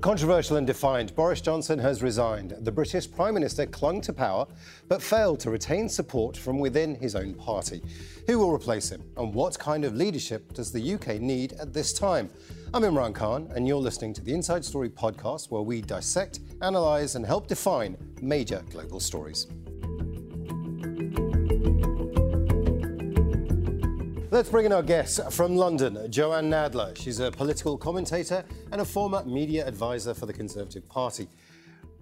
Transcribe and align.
Controversial 0.00 0.56
and 0.56 0.66
defiant, 0.66 1.14
Boris 1.14 1.42
Johnson 1.42 1.78
has 1.78 2.02
resigned. 2.02 2.56
The 2.60 2.72
British 2.72 3.10
Prime 3.10 3.34
Minister 3.34 3.66
clung 3.66 4.00
to 4.00 4.14
power 4.14 4.46
but 4.88 5.02
failed 5.02 5.40
to 5.40 5.50
retain 5.50 5.90
support 5.90 6.38
from 6.38 6.58
within 6.58 6.94
his 6.94 7.14
own 7.14 7.34
party. 7.34 7.82
Who 8.26 8.38
will 8.38 8.50
replace 8.50 8.88
him? 8.88 9.02
And 9.18 9.34
what 9.34 9.58
kind 9.58 9.84
of 9.84 9.94
leadership 9.94 10.54
does 10.54 10.72
the 10.72 10.94
UK 10.94 11.20
need 11.20 11.52
at 11.60 11.74
this 11.74 11.92
time? 11.92 12.30
I'm 12.72 12.82
Imran 12.82 13.14
Khan, 13.14 13.52
and 13.54 13.68
you're 13.68 13.76
listening 13.76 14.14
to 14.14 14.22
the 14.22 14.32
Inside 14.32 14.64
Story 14.64 14.88
podcast, 14.88 15.50
where 15.50 15.60
we 15.60 15.82
dissect, 15.82 16.40
analyse, 16.62 17.14
and 17.14 17.26
help 17.26 17.46
define 17.46 17.98
major 18.22 18.64
global 18.70 19.00
stories. 19.00 19.48
Let's 24.32 24.48
bring 24.48 24.64
in 24.64 24.72
our 24.72 24.84
guest 24.84 25.32
from 25.32 25.56
London, 25.56 26.08
Jo-Anne 26.08 26.48
Nadler. 26.48 26.96
She's 26.96 27.18
a 27.18 27.32
political 27.32 27.76
commentator 27.76 28.44
and 28.70 28.80
a 28.80 28.84
former 28.84 29.24
media 29.24 29.66
advisor 29.66 30.14
for 30.14 30.26
the 30.26 30.32
Conservative 30.32 30.88
Party. 30.88 31.26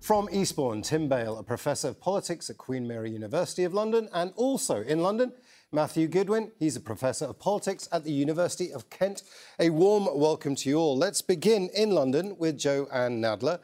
From 0.02 0.28
Eastbourne, 0.30 0.82
Tim 0.82 1.08
Bale, 1.08 1.38
a 1.38 1.42
professor 1.42 1.88
of 1.88 1.98
politics 1.98 2.50
at 2.50 2.58
Queen 2.58 2.86
Mary 2.86 3.10
University 3.10 3.64
of 3.64 3.72
London, 3.72 4.10
and 4.12 4.34
also 4.36 4.82
in 4.82 5.02
London, 5.02 5.32
Matthew 5.72 6.06
Goodwin. 6.06 6.52
He's 6.58 6.76
a 6.76 6.80
professor 6.80 7.24
of 7.24 7.38
politics 7.38 7.88
at 7.92 8.04
the 8.04 8.12
University 8.12 8.74
of 8.74 8.90
Kent. 8.90 9.22
A 9.58 9.70
warm 9.70 10.06
welcome 10.12 10.54
to 10.56 10.68
you 10.68 10.76
all. 10.76 10.98
Let's 10.98 11.22
begin 11.22 11.70
in 11.74 11.92
London 11.92 12.36
with 12.38 12.58
Jo-Anne 12.58 13.22
Nadler. 13.22 13.60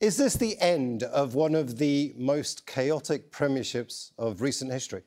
Is 0.00 0.16
this 0.16 0.36
the 0.36 0.58
end 0.58 1.02
of 1.02 1.34
one 1.34 1.54
of 1.54 1.76
the 1.76 2.14
most 2.16 2.66
chaotic 2.66 3.30
premierships 3.30 4.12
of 4.16 4.40
recent 4.40 4.72
history? 4.72 5.02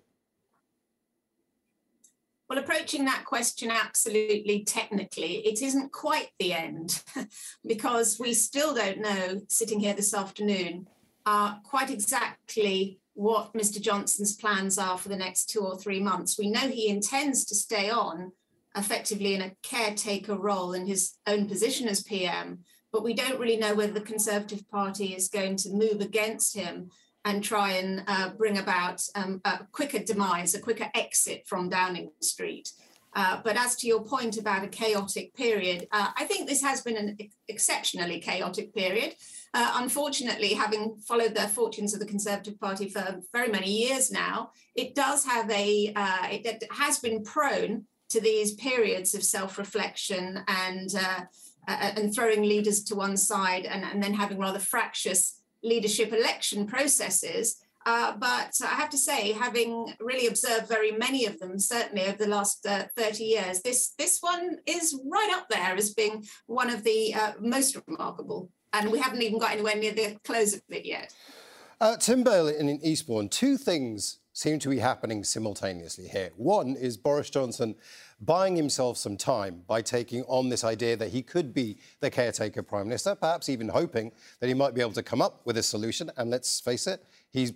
Well, 2.49 2.57
approaching 2.57 3.05
that 3.05 3.25
question 3.25 3.69
absolutely 3.69 4.63
technically, 4.63 5.45
it 5.45 5.61
isn't 5.61 5.91
quite 5.91 6.29
the 6.39 6.53
end 6.53 7.03
because 7.67 8.17
we 8.19 8.33
still 8.33 8.73
don't 8.73 9.01
know, 9.01 9.41
sitting 9.49 9.79
here 9.79 9.93
this 9.93 10.15
afternoon, 10.15 10.87
uh, 11.27 11.59
quite 11.59 11.91
exactly 11.91 12.99
what 13.13 13.53
Mr. 13.53 13.79
Johnson's 13.79 14.35
plans 14.35 14.79
are 14.79 14.97
for 14.97 15.09
the 15.09 15.15
next 15.15 15.51
two 15.51 15.59
or 15.59 15.77
three 15.77 15.99
months. 15.99 16.39
We 16.39 16.49
know 16.49 16.61
he 16.61 16.89
intends 16.89 17.45
to 17.45 17.55
stay 17.55 17.91
on 17.91 18.31
effectively 18.75 19.35
in 19.35 19.41
a 19.43 19.53
caretaker 19.61 20.35
role 20.35 20.73
in 20.73 20.87
his 20.87 21.17
own 21.27 21.47
position 21.47 21.87
as 21.87 22.01
PM, 22.01 22.59
but 22.91 23.03
we 23.03 23.13
don't 23.13 23.39
really 23.39 23.57
know 23.57 23.75
whether 23.75 23.93
the 23.93 24.01
Conservative 24.01 24.67
Party 24.69 25.13
is 25.13 25.27
going 25.27 25.55
to 25.57 25.69
move 25.69 26.01
against 26.01 26.55
him 26.55 26.89
and 27.25 27.43
try 27.43 27.73
and 27.73 28.03
uh, 28.07 28.29
bring 28.29 28.57
about 28.57 29.01
um, 29.15 29.41
a 29.45 29.59
quicker 29.71 29.99
demise, 29.99 30.55
a 30.55 30.59
quicker 30.59 30.89
exit 30.95 31.43
from 31.45 31.69
Downing 31.69 32.11
Street. 32.21 32.71
Uh, 33.15 33.41
but 33.43 33.57
as 33.57 33.75
to 33.75 33.87
your 33.87 34.03
point 34.03 34.37
about 34.37 34.63
a 34.63 34.67
chaotic 34.67 35.33
period, 35.33 35.87
uh, 35.91 36.09
I 36.15 36.25
think 36.25 36.47
this 36.47 36.61
has 36.61 36.81
been 36.81 36.95
an 36.95 37.17
exceptionally 37.47 38.19
chaotic 38.19 38.73
period. 38.73 39.15
Uh, 39.53 39.73
unfortunately, 39.75 40.53
having 40.53 40.95
followed 41.07 41.33
the 41.33 41.47
fortunes 41.47 41.93
of 41.93 41.99
the 41.99 42.05
Conservative 42.05 42.59
Party 42.59 42.87
for 42.87 43.19
very 43.33 43.49
many 43.49 43.71
years 43.71 44.11
now, 44.11 44.51
it 44.75 44.93
does 44.93 45.25
have 45.25 45.49
a, 45.49 45.91
uh, 45.95 46.27
it, 46.31 46.45
it, 46.45 46.63
has 46.71 46.99
been 46.99 47.23
prone 47.23 47.85
to 48.09 48.21
these 48.21 48.53
periods 48.53 49.15
of 49.15 49.23
self-reflection 49.23 50.43
and 50.47 50.89
uh, 50.95 51.21
and 51.67 52.15
throwing 52.15 52.41
leaders 52.41 52.83
to 52.83 52.95
one 52.95 53.15
side 53.15 53.65
and, 53.65 53.83
and 53.83 54.01
then 54.01 54.13
having 54.13 54.39
rather 54.39 54.57
fractious 54.57 55.38
leadership 55.63 56.13
election 56.13 56.67
processes. 56.67 57.57
Uh, 57.85 58.15
but 58.17 58.53
I 58.61 58.75
have 58.75 58.89
to 58.89 58.97
say, 58.97 59.31
having 59.31 59.93
really 59.99 60.27
observed 60.27 60.67
very 60.67 60.91
many 60.91 61.25
of 61.25 61.39
them, 61.39 61.57
certainly 61.59 62.05
over 62.05 62.17
the 62.17 62.27
last 62.27 62.65
uh, 62.65 62.85
30 62.95 63.23
years, 63.23 63.61
this, 63.61 63.93
this 63.97 64.19
one 64.21 64.57
is 64.65 64.99
right 65.05 65.31
up 65.33 65.47
there 65.49 65.75
as 65.75 65.93
being 65.93 66.25
one 66.47 66.69
of 66.69 66.83
the 66.83 67.13
uh, 67.13 67.31
most 67.39 67.77
remarkable. 67.87 68.51
And 68.73 68.91
we 68.91 68.99
haven't 68.99 69.21
even 69.21 69.39
got 69.39 69.53
anywhere 69.53 69.75
near 69.75 69.93
the 69.93 70.17
close 70.23 70.53
of 70.53 70.61
it 70.69 70.85
yet. 70.85 71.13
Uh, 71.81 71.95
Tim 71.95 72.23
Bale 72.23 72.49
in 72.49 72.69
Eastbourne, 72.83 73.29
two 73.29 73.57
things 73.57 74.18
seem 74.33 74.59
to 74.59 74.69
be 74.69 74.79
happening 74.79 75.23
simultaneously 75.23 76.07
here. 76.07 76.31
One 76.37 76.75
is 76.75 76.97
Boris 76.97 77.29
Johnson 77.29 77.75
buying 78.21 78.55
himself 78.55 78.97
some 78.97 79.17
time 79.17 79.63
by 79.67 79.81
taking 79.81 80.23
on 80.23 80.49
this 80.49 80.63
idea 80.63 80.95
that 80.97 81.09
he 81.09 81.21
could 81.21 81.53
be 81.53 81.77
the 81.99 82.09
caretaker 82.09 82.63
prime 82.63 82.87
minister, 82.87 83.15
perhaps 83.15 83.49
even 83.49 83.69
hoping 83.69 84.11
that 84.39 84.47
he 84.47 84.53
might 84.53 84.73
be 84.73 84.81
able 84.81 84.93
to 84.93 85.03
come 85.03 85.21
up 85.21 85.41
with 85.45 85.57
a 85.57 85.63
solution. 85.63 86.11
And 86.17 86.29
let's 86.29 86.59
face 86.59 86.87
it, 86.87 87.03
he's 87.31 87.53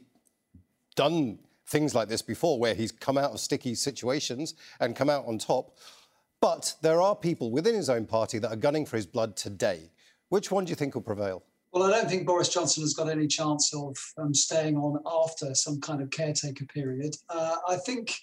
done 0.96 1.40
things 1.68 1.96
like 1.96 2.10
this 2.10 2.22
before 2.22 2.60
where 2.60 2.76
he's 2.76 2.92
come 2.92 3.18
out 3.18 3.32
of 3.32 3.40
sticky 3.40 3.76
situations 3.76 4.56
and 4.80 4.96
come 4.96 5.10
out 5.10 5.26
on 5.26 5.38
top. 5.38 5.78
But 6.42 6.76
there 6.82 7.02
are 7.02 7.16
people 7.16 7.52
within 7.52 7.76
his 7.76 7.90
own 7.90 8.06
party 8.06 8.38
that 8.40 8.52
are 8.52 8.58
gunning 8.58 8.86
for 8.86 8.98
his 8.98 9.06
blood 9.06 9.36
today. 9.36 9.92
Which 10.30 10.52
one 10.52 10.66
do 10.66 10.70
you 10.72 10.76
think 10.76 10.96
will 10.96 11.02
prevail? 11.02 11.44
Well, 11.74 11.84
I 11.84 11.90
don't 11.90 12.08
think 12.08 12.28
Boris 12.28 12.50
Johnson 12.50 12.84
has 12.84 12.94
got 12.94 13.10
any 13.10 13.26
chance 13.26 13.74
of 13.74 13.98
um, 14.20 14.32
staying 14.32 14.78
on 14.78 15.00
after 15.08 15.56
some 15.56 15.82
kind 15.82 16.04
of 16.04 16.12
caretaker 16.12 16.66
period. 16.66 17.16
Uh, 17.32 17.56
I 17.68 17.78
think 17.78 18.16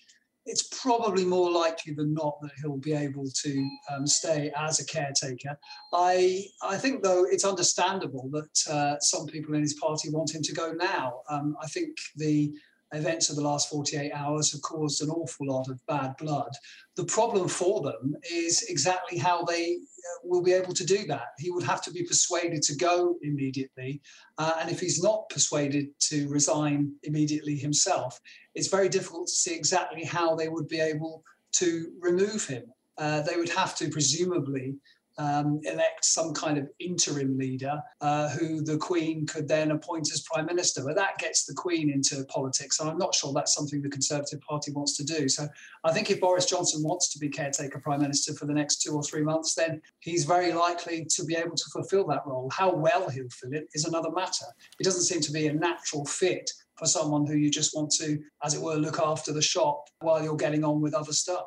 it's 0.46 0.68
probably 0.80 1.24
more 1.24 1.50
likely 1.50 1.92
than 1.92 2.14
not 2.14 2.40
that 2.42 2.52
he'll 2.62 2.76
be 2.76 2.92
able 2.92 3.26
to 3.42 3.70
um, 3.90 4.06
stay 4.06 4.52
as 4.56 4.78
a 4.78 4.86
caretaker. 4.86 5.58
I 5.92 6.44
I 6.62 6.76
think 6.76 7.02
though 7.02 7.24
it's 7.24 7.44
understandable 7.44 8.30
that 8.30 8.72
uh, 8.72 9.00
some 9.00 9.26
people 9.26 9.54
in 9.54 9.62
his 9.62 9.74
party 9.74 10.10
want 10.10 10.32
him 10.32 10.42
to 10.42 10.54
go 10.54 10.72
now. 10.72 11.20
Um, 11.28 11.56
I 11.60 11.66
think 11.66 11.96
the 12.16 12.52
events 12.92 13.30
of 13.30 13.36
the 13.36 13.42
last 13.42 13.68
48 13.68 14.12
hours 14.12 14.52
have 14.52 14.62
caused 14.62 15.02
an 15.02 15.10
awful 15.10 15.46
lot 15.46 15.68
of 15.68 15.84
bad 15.86 16.16
blood. 16.18 16.50
The 16.96 17.04
problem 17.04 17.48
for 17.48 17.82
them 17.82 18.14
is 18.30 18.64
exactly 18.68 19.18
how 19.18 19.44
they 19.44 19.76
uh, 19.76 20.18
will 20.24 20.42
be 20.42 20.52
able 20.52 20.74
to 20.74 20.84
do 20.84 21.06
that. 21.06 21.28
He 21.38 21.50
would 21.50 21.62
have 21.62 21.82
to 21.82 21.92
be 21.92 22.04
persuaded 22.04 22.62
to 22.62 22.76
go 22.76 23.16
immediately. 23.22 24.00
Uh, 24.38 24.54
and 24.60 24.70
if 24.70 24.80
he's 24.80 25.02
not 25.02 25.28
persuaded 25.28 25.88
to 26.08 26.28
resign 26.28 26.92
immediately 27.04 27.56
himself, 27.56 28.20
it's 28.54 28.68
very 28.68 28.88
difficult 28.88 29.28
to 29.28 29.34
see 29.34 29.54
exactly 29.54 30.04
how 30.04 30.34
they 30.34 30.48
would 30.48 30.68
be 30.68 30.80
able 30.80 31.22
to 31.52 31.92
remove 32.00 32.46
him. 32.46 32.64
Uh, 32.98 33.22
they 33.22 33.36
would 33.36 33.48
have 33.48 33.74
to 33.76 33.88
presumably 33.88 34.74
um, 35.20 35.60
elect 35.64 36.04
some 36.04 36.32
kind 36.32 36.56
of 36.56 36.68
interim 36.78 37.36
leader 37.36 37.80
uh, 38.00 38.30
who 38.30 38.62
the 38.62 38.78
Queen 38.78 39.26
could 39.26 39.46
then 39.46 39.70
appoint 39.70 40.10
as 40.12 40.22
Prime 40.22 40.46
Minister. 40.46 40.82
But 40.82 40.96
that 40.96 41.18
gets 41.18 41.44
the 41.44 41.52
Queen 41.52 41.90
into 41.90 42.24
politics. 42.24 42.80
And 42.80 42.88
I'm 42.88 42.96
not 42.96 43.14
sure 43.14 43.32
that's 43.32 43.54
something 43.54 43.82
the 43.82 43.90
Conservative 43.90 44.40
Party 44.40 44.72
wants 44.72 44.96
to 44.96 45.04
do. 45.04 45.28
So 45.28 45.46
I 45.84 45.92
think 45.92 46.10
if 46.10 46.20
Boris 46.20 46.46
Johnson 46.46 46.82
wants 46.82 47.12
to 47.12 47.18
be 47.18 47.28
caretaker 47.28 47.78
Prime 47.80 48.00
Minister 48.00 48.32
for 48.34 48.46
the 48.46 48.54
next 48.54 48.82
two 48.82 48.94
or 48.94 49.02
three 49.02 49.22
months, 49.22 49.54
then 49.54 49.82
he's 50.00 50.24
very 50.24 50.52
likely 50.52 51.04
to 51.10 51.24
be 51.24 51.36
able 51.36 51.56
to 51.56 51.70
fulfill 51.70 52.06
that 52.06 52.26
role. 52.26 52.50
How 52.50 52.74
well 52.74 53.10
he'll 53.10 53.28
fill 53.28 53.52
it 53.52 53.68
is 53.74 53.84
another 53.84 54.10
matter. 54.10 54.46
It 54.78 54.84
doesn't 54.84 55.02
seem 55.02 55.20
to 55.20 55.32
be 55.32 55.48
a 55.48 55.52
natural 55.52 56.06
fit 56.06 56.50
for 56.78 56.86
someone 56.86 57.26
who 57.26 57.34
you 57.34 57.50
just 57.50 57.76
want 57.76 57.90
to, 57.90 58.18
as 58.42 58.54
it 58.54 58.62
were, 58.62 58.74
look 58.74 58.98
after 58.98 59.34
the 59.34 59.42
shop 59.42 59.84
while 60.00 60.24
you're 60.24 60.34
getting 60.34 60.64
on 60.64 60.80
with 60.80 60.94
other 60.94 61.12
stuff. 61.12 61.44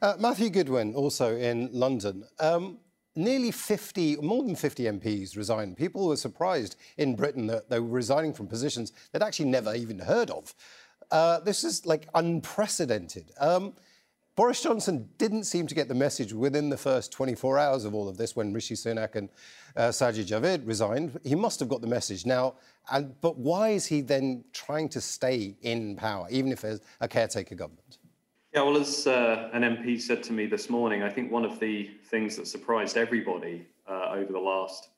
Uh, 0.00 0.14
Matthew 0.20 0.48
Goodwin, 0.48 0.94
also 0.94 1.36
in 1.36 1.68
London. 1.72 2.22
Um, 2.38 2.78
nearly 3.16 3.50
50, 3.50 4.16
more 4.16 4.42
than 4.42 4.54
50 4.54 4.84
MPs 4.84 5.36
resigned. 5.36 5.76
People 5.76 6.08
were 6.08 6.16
surprised 6.16 6.76
in 6.96 7.16
Britain 7.16 7.46
that 7.46 7.68
they 7.70 7.80
were 7.80 7.88
resigning 7.88 8.32
from 8.32 8.46
positions 8.46 8.92
they'd 9.12 9.22
actually 9.22 9.48
never 9.48 9.74
even 9.74 9.98
heard 9.98 10.30
of. 10.30 10.54
Uh, 11.10 11.40
this 11.40 11.64
is 11.64 11.86
like 11.86 12.08
unprecedented. 12.14 13.30
Um, 13.38 13.74
Boris 14.36 14.62
Johnson 14.62 15.08
didn't 15.16 15.44
seem 15.44 15.66
to 15.66 15.74
get 15.74 15.88
the 15.88 15.94
message 15.94 16.34
within 16.34 16.68
the 16.68 16.76
first 16.76 17.10
24 17.10 17.58
hours 17.58 17.86
of 17.86 17.94
all 17.94 18.06
of 18.06 18.18
this 18.18 18.36
when 18.36 18.52
Rishi 18.52 18.74
Sunak 18.74 19.14
and 19.14 19.30
uh, 19.76 19.88
Sajid 19.88 20.26
Javid 20.26 20.66
resigned. 20.66 21.18
He 21.24 21.34
must 21.34 21.58
have 21.60 21.70
got 21.70 21.80
the 21.80 21.86
message 21.86 22.26
now. 22.26 22.56
And, 22.90 23.18
but 23.22 23.38
why 23.38 23.70
is 23.70 23.86
he 23.86 24.02
then 24.02 24.44
trying 24.52 24.90
to 24.90 25.00
stay 25.00 25.56
in 25.62 25.96
power, 25.96 26.26
even 26.30 26.52
if 26.52 26.60
there's 26.60 26.80
a 27.00 27.08
caretaker 27.08 27.54
government? 27.54 27.96
Yeah, 28.56 28.62
well, 28.62 28.78
as 28.78 29.06
uh, 29.06 29.50
an 29.52 29.64
MP 29.64 30.00
said 30.00 30.22
to 30.22 30.32
me 30.32 30.46
this 30.46 30.70
morning, 30.70 31.02
I 31.02 31.10
think 31.10 31.30
one 31.30 31.44
of 31.44 31.60
the 31.60 31.90
things 32.06 32.36
that 32.36 32.46
surprised 32.46 32.96
everybody 32.96 33.66
uh, 33.86 34.12
over 34.12 34.32
the 34.32 34.38
last 34.38 34.88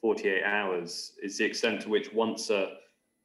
48 0.00 0.44
hours 0.44 1.14
is 1.20 1.36
the 1.36 1.44
extent 1.44 1.80
to 1.80 1.88
which 1.88 2.12
once 2.12 2.50
a, 2.50 2.74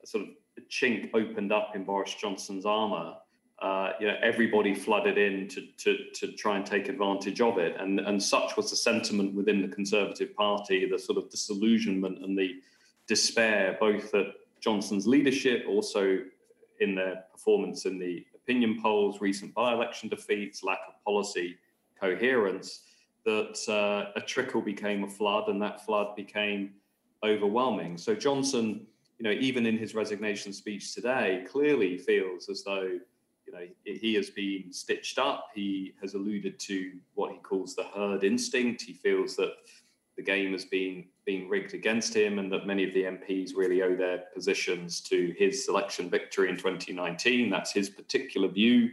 a 0.01 0.07
sort 0.07 0.24
of 0.24 0.30
a 0.57 0.62
chink 0.62 1.12
opened 1.13 1.51
up 1.51 1.75
in 1.75 1.83
Boris 1.83 2.15
Johnson's 2.15 2.65
armour, 2.65 3.13
uh, 3.59 3.92
you 4.00 4.07
know, 4.07 4.15
everybody 4.24 4.74
flooded 4.74 5.19
in 5.19 5.48
to, 5.50 5.62
to, 5.77 5.98
to 6.15 6.31
try 6.31 6.57
and 6.57 6.65
take 6.65 6.89
advantage 6.89 7.39
of 7.39 7.59
it. 7.59 7.75
And, 7.80 8.00
and 8.00 8.21
such 8.21 8.57
was 8.57 8.71
the 8.71 8.75
sentiment 8.75 9.36
within 9.36 9.62
the 9.62 9.68
Conservative 9.68 10.36
Party, 10.36 10.89
the 10.89 10.98
sort 10.98 11.19
of 11.19 11.30
disillusionment 11.30 12.24
and 12.24 12.36
the 12.36 12.56
despair, 13.06 13.77
both 13.80 14.15
at 14.15 14.33
Johnson's 14.59 15.06
leadership, 15.06 15.63
also 15.69 16.21
in 16.80 16.95
their 16.95 17.25
performance 17.31 17.86
in 17.86 18.00
the 18.00 18.25
opinion 18.45 18.80
polls, 18.81 19.21
recent 19.21 19.53
by 19.53 19.74
election 19.74 20.07
defeats, 20.07 20.63
lack 20.63 20.80
of 20.88 20.94
policy 21.03 21.57
coherence, 22.00 22.81
that 23.25 23.57
uh, 23.68 24.12
a 24.15 24.21
trickle 24.21 24.62
became 24.62 25.03
a 25.03 25.07
flood 25.07 25.50
and 25.50 25.59
that 25.62 25.83
flood 25.83 26.15
became 26.15 26.71
overwhelming. 27.24 27.97
So 27.97 28.13
Johnson, 28.13 28.86
you 29.18 29.24
know, 29.24 29.31
even 29.31 29.65
in 29.65 29.77
his 29.77 29.95
resignation 29.95 30.53
speech 30.53 30.94
today, 30.94 31.44
clearly 31.50 31.97
feels 31.97 32.50
as 32.50 32.63
though, 32.63 33.00
you 33.47 33.53
know, 33.53 33.65
he 33.83 34.13
has 34.13 34.30
been 34.30 34.71
stitched 34.71 35.18
up. 35.18 35.50
He 35.56 35.95
has 36.01 36.13
alluded 36.13 36.59
to 36.59 36.92
what 37.15 37.31
he 37.31 37.39
calls 37.39 37.74
the 37.74 37.86
herd 37.95 38.24
instinct. 38.24 38.83
He 38.83 38.94
feels 38.94 39.36
that 39.38 39.53
the 40.15 40.23
game 40.23 40.53
has 40.53 40.65
been 40.65 41.06
being 41.25 41.50
rigged 41.50 41.73
against 41.73 42.15
him, 42.15 42.39
and 42.39 42.51
that 42.51 42.65
many 42.65 42.83
of 42.83 42.94
the 42.94 43.03
MPs 43.03 43.56
really 43.56 43.81
owe 43.81 43.95
their 43.95 44.23
positions 44.33 45.01
to 45.01 45.33
his 45.38 45.67
election 45.67 46.09
victory 46.09 46.50
in 46.50 46.57
2019. 46.57 47.50
That's 47.50 47.73
his 47.73 47.89
particular 47.89 48.47
view 48.47 48.91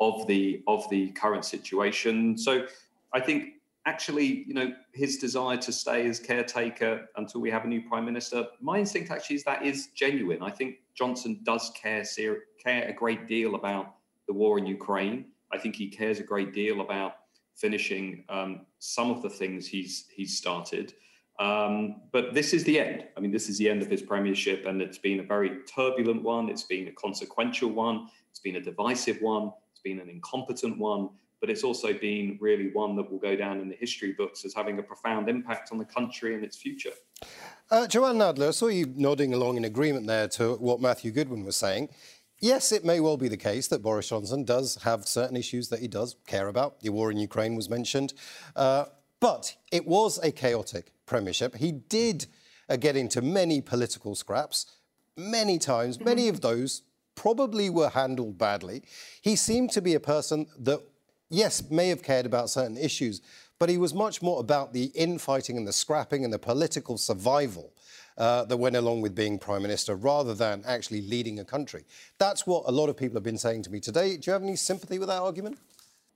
of 0.00 0.26
the 0.26 0.62
of 0.66 0.88
the 0.90 1.10
current 1.10 1.44
situation. 1.44 2.36
So 2.38 2.66
I 3.12 3.20
think 3.20 3.54
actually, 3.84 4.44
you 4.46 4.54
know, 4.54 4.72
his 4.92 5.18
desire 5.18 5.56
to 5.58 5.72
stay 5.72 6.06
as 6.06 6.18
caretaker 6.18 7.08
until 7.16 7.40
we 7.40 7.50
have 7.50 7.64
a 7.64 7.68
new 7.68 7.82
prime 7.82 8.04
minister, 8.04 8.46
my 8.60 8.78
instinct 8.78 9.10
actually 9.10 9.36
is 9.36 9.44
that 9.44 9.64
is 9.64 9.88
genuine. 9.88 10.42
I 10.42 10.50
think 10.50 10.76
Johnson 10.94 11.40
does 11.42 11.70
care 11.70 12.04
care 12.62 12.88
a 12.88 12.92
great 12.92 13.26
deal 13.26 13.54
about 13.54 13.96
the 14.26 14.32
war 14.32 14.58
in 14.58 14.66
Ukraine. 14.66 15.26
I 15.52 15.58
think 15.58 15.76
he 15.76 15.88
cares 15.88 16.18
a 16.20 16.22
great 16.22 16.54
deal 16.54 16.80
about 16.80 17.16
finishing 17.62 18.24
um, 18.28 18.66
some 18.78 19.10
of 19.10 19.22
the 19.22 19.30
things 19.30 19.66
he's 19.66 20.06
he's 20.14 20.36
started. 20.36 20.92
Um, 21.38 22.02
but 22.12 22.34
this 22.34 22.52
is 22.52 22.62
the 22.64 22.78
end. 22.78 23.04
I 23.16 23.20
mean, 23.20 23.32
this 23.32 23.48
is 23.48 23.56
the 23.56 23.68
end 23.70 23.80
of 23.80 23.88
his 23.88 24.02
premiership, 24.02 24.66
and 24.66 24.82
it's 24.82 24.98
been 24.98 25.20
a 25.20 25.22
very 25.34 25.52
turbulent 25.74 26.22
one. 26.22 26.50
It's 26.50 26.64
been 26.64 26.88
a 26.88 26.92
consequential 26.92 27.70
one. 27.70 28.08
It's 28.30 28.40
been 28.40 28.56
a 28.56 28.60
divisive 28.60 29.18
one. 29.22 29.52
It's 29.72 29.80
been 29.80 30.00
an 30.00 30.10
incompetent 30.10 30.76
one 30.78 31.08
but 31.42 31.50
it's 31.50 31.64
also 31.64 31.92
been 31.92 32.38
really 32.40 32.70
one 32.72 32.94
that 32.94 33.10
will 33.10 33.18
go 33.18 33.34
down 33.34 33.58
in 33.58 33.68
the 33.68 33.74
history 33.74 34.12
books 34.12 34.44
as 34.44 34.54
having 34.54 34.78
a 34.78 34.82
profound 34.82 35.28
impact 35.28 35.72
on 35.72 35.78
the 35.78 35.84
country 35.84 36.36
and 36.36 36.44
its 36.44 36.56
future. 36.56 36.92
Uh, 37.68 37.84
Jo-Anne 37.88 38.18
Nadler, 38.18 38.48
I 38.48 38.50
saw 38.52 38.68
you 38.68 38.86
nodding 38.94 39.34
along 39.34 39.56
in 39.56 39.64
agreement 39.64 40.06
there 40.06 40.28
to 40.28 40.54
what 40.54 40.80
Matthew 40.80 41.10
Goodwin 41.10 41.44
was 41.44 41.56
saying. 41.56 41.88
Yes, 42.42 42.72
it 42.72 42.84
may 42.84 42.98
well 42.98 43.16
be 43.16 43.28
the 43.28 43.36
case 43.36 43.68
that 43.68 43.82
Boris 43.82 44.08
Johnson 44.08 44.42
does 44.42 44.74
have 44.82 45.06
certain 45.06 45.36
issues 45.36 45.68
that 45.68 45.78
he 45.78 45.86
does 45.86 46.16
care 46.26 46.48
about. 46.48 46.80
The 46.80 46.90
war 46.90 47.12
in 47.12 47.16
Ukraine 47.16 47.54
was 47.54 47.70
mentioned. 47.70 48.14
Uh, 48.56 48.86
but 49.20 49.54
it 49.70 49.86
was 49.86 50.18
a 50.24 50.32
chaotic 50.32 50.90
premiership. 51.06 51.54
He 51.54 51.70
did 51.70 52.26
uh, 52.68 52.74
get 52.74 52.96
into 52.96 53.22
many 53.22 53.60
political 53.60 54.16
scraps, 54.16 54.66
many 55.16 55.56
times. 55.56 56.00
Many 56.00 56.26
of 56.26 56.40
those 56.40 56.82
probably 57.14 57.70
were 57.70 57.90
handled 57.90 58.38
badly. 58.38 58.82
He 59.20 59.36
seemed 59.36 59.70
to 59.70 59.80
be 59.80 59.94
a 59.94 60.00
person 60.00 60.48
that 60.58 60.80
yes, 61.30 61.70
may 61.70 61.90
have 61.90 62.02
cared 62.02 62.26
about 62.26 62.50
certain 62.50 62.76
issues, 62.76 63.22
but 63.60 63.68
he 63.68 63.78
was 63.78 63.94
much 63.94 64.20
more 64.20 64.40
about 64.40 64.72
the 64.72 64.86
infighting 64.86 65.56
and 65.56 65.68
the 65.68 65.72
scrapping 65.72 66.24
and 66.24 66.32
the 66.32 66.40
political 66.40 66.98
survival 66.98 67.72
uh, 68.18 68.44
that 68.44 68.56
went 68.56 68.76
along 68.76 69.00
with 69.00 69.14
being 69.14 69.38
prime 69.38 69.62
minister 69.62 69.94
rather 69.94 70.34
than 70.34 70.62
actually 70.66 71.02
leading 71.02 71.40
a 71.40 71.44
country. 71.44 71.84
That's 72.18 72.46
what 72.46 72.64
a 72.66 72.72
lot 72.72 72.88
of 72.88 72.96
people 72.96 73.16
have 73.16 73.22
been 73.22 73.38
saying 73.38 73.62
to 73.64 73.70
me 73.70 73.80
today. 73.80 74.16
Do 74.16 74.30
you 74.30 74.32
have 74.32 74.42
any 74.42 74.56
sympathy 74.56 74.98
with 74.98 75.08
that 75.08 75.20
argument? 75.20 75.58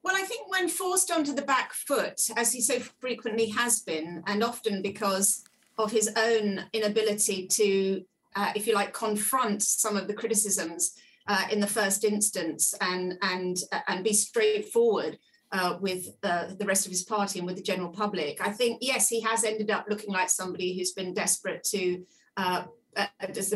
Well, 0.03 0.17
I 0.17 0.23
think 0.23 0.51
when 0.51 0.69
forced 0.69 1.11
onto 1.11 1.35
the 1.35 1.43
back 1.43 1.73
foot, 1.73 2.21
as 2.37 2.53
he 2.53 2.61
so 2.61 2.79
frequently 2.79 3.49
has 3.49 3.81
been, 3.81 4.23
and 4.27 4.45
often 4.45 4.81
because 4.81 5.43
of 5.79 5.91
his 5.91 6.11
own 6.17 6.65
inability 6.73 7.49
to, 7.49 8.05
uh, 8.37 8.53
if 8.55 8.67
you 8.67 8.75
like, 8.75 8.93
confront 8.93 9.63
some 9.63 9.97
of 9.97 10.07
the 10.07 10.15
criticisms 10.15 10.93
uh, 11.29 11.45
in 11.51 11.61
the 11.61 11.67
first 11.67 12.05
instance 12.05 12.75
and 12.81 13.15
and 13.23 13.59
uh, 13.73 13.81
and 13.89 14.05
be 14.05 14.13
straightforward 14.13 15.19
uh, 15.53 15.77
with 15.81 16.09
uh, 16.23 16.47
the 16.59 16.67
rest 16.67 16.87
of 16.87 16.93
his 16.93 17.05
party 17.05 17.39
and 17.39 17.47
with 17.47 17.57
the 17.57 17.63
general 17.63 17.91
public. 17.91 18.41
I 18.41 18.51
think 18.51 18.79
yes, 18.81 19.09
he 19.09 19.21
has 19.21 19.45
ended 19.45 19.71
up 19.71 19.87
looking 19.89 20.13
like 20.13 20.29
somebody 20.29 20.77
who's 20.77 20.93
been 20.93 21.15
desperate 21.15 21.65
to 21.65 22.05
uh, 22.37 22.65
uh, 22.97 23.07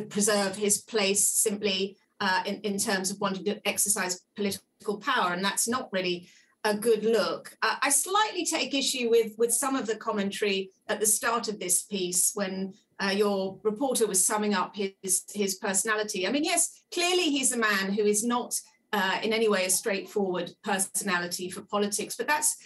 preserve 0.09 0.57
his 0.57 0.83
place 0.83 1.29
simply 1.29 1.97
in 2.47 2.61
in 2.61 2.79
terms 2.79 3.11
of 3.11 3.21
wanting 3.21 3.45
to 3.45 3.69
exercise 3.69 4.21
political 4.37 4.99
power, 5.01 5.33
and 5.33 5.45
that's 5.45 5.67
not 5.67 5.89
really 5.93 6.29
a 6.65 6.77
good 6.77 7.05
look. 7.05 7.57
I 7.63 7.89
slightly 7.89 8.45
take 8.45 8.75
issue 8.75 9.09
with 9.11 9.33
with 9.39 9.53
some 9.53 9.77
of 9.77 9.87
the 9.87 9.97
commentary 9.97 10.71
at 10.89 11.01
the 11.01 11.07
start 11.07 11.49
of 11.49 11.59
this 11.59 11.83
piece 11.83 12.33
when 12.35 12.75
uh, 13.03 13.11
your 13.11 13.59
reporter 13.63 14.07
was 14.07 14.25
summing 14.25 14.55
up 14.55 14.77
his 14.77 15.25
his 15.33 15.55
personality. 15.55 16.27
I 16.27 16.33
mean, 16.33 16.45
yes, 16.45 16.83
clearly 16.93 17.31
he's 17.31 17.53
a 17.53 17.59
man 17.59 17.93
who 17.93 18.03
is 18.03 18.25
not 18.25 18.55
uh, 18.93 19.19
in 19.23 19.33
any 19.33 19.49
way 19.49 19.65
a 19.65 19.71
straightforward 19.71 20.53
personality 20.63 21.51
for 21.51 21.63
politics, 21.63 22.17
but 22.17 22.27
that's 22.27 22.57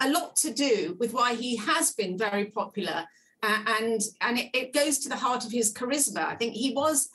a 0.00 0.10
lot 0.10 0.36
to 0.36 0.52
do 0.52 0.96
with 0.98 1.12
why 1.12 1.34
he 1.34 1.56
has 1.56 1.92
been 1.92 2.16
very 2.16 2.46
popular, 2.46 3.04
uh, 3.42 3.58
and 3.80 4.00
and 4.20 4.38
it, 4.38 4.50
it 4.54 4.72
goes 4.72 4.98
to 4.98 5.08
the 5.08 5.16
heart 5.16 5.44
of 5.44 5.52
his 5.52 5.72
charisma. 5.72 6.26
I 6.26 6.36
think 6.36 6.54
he 6.54 6.72
was 6.72 7.08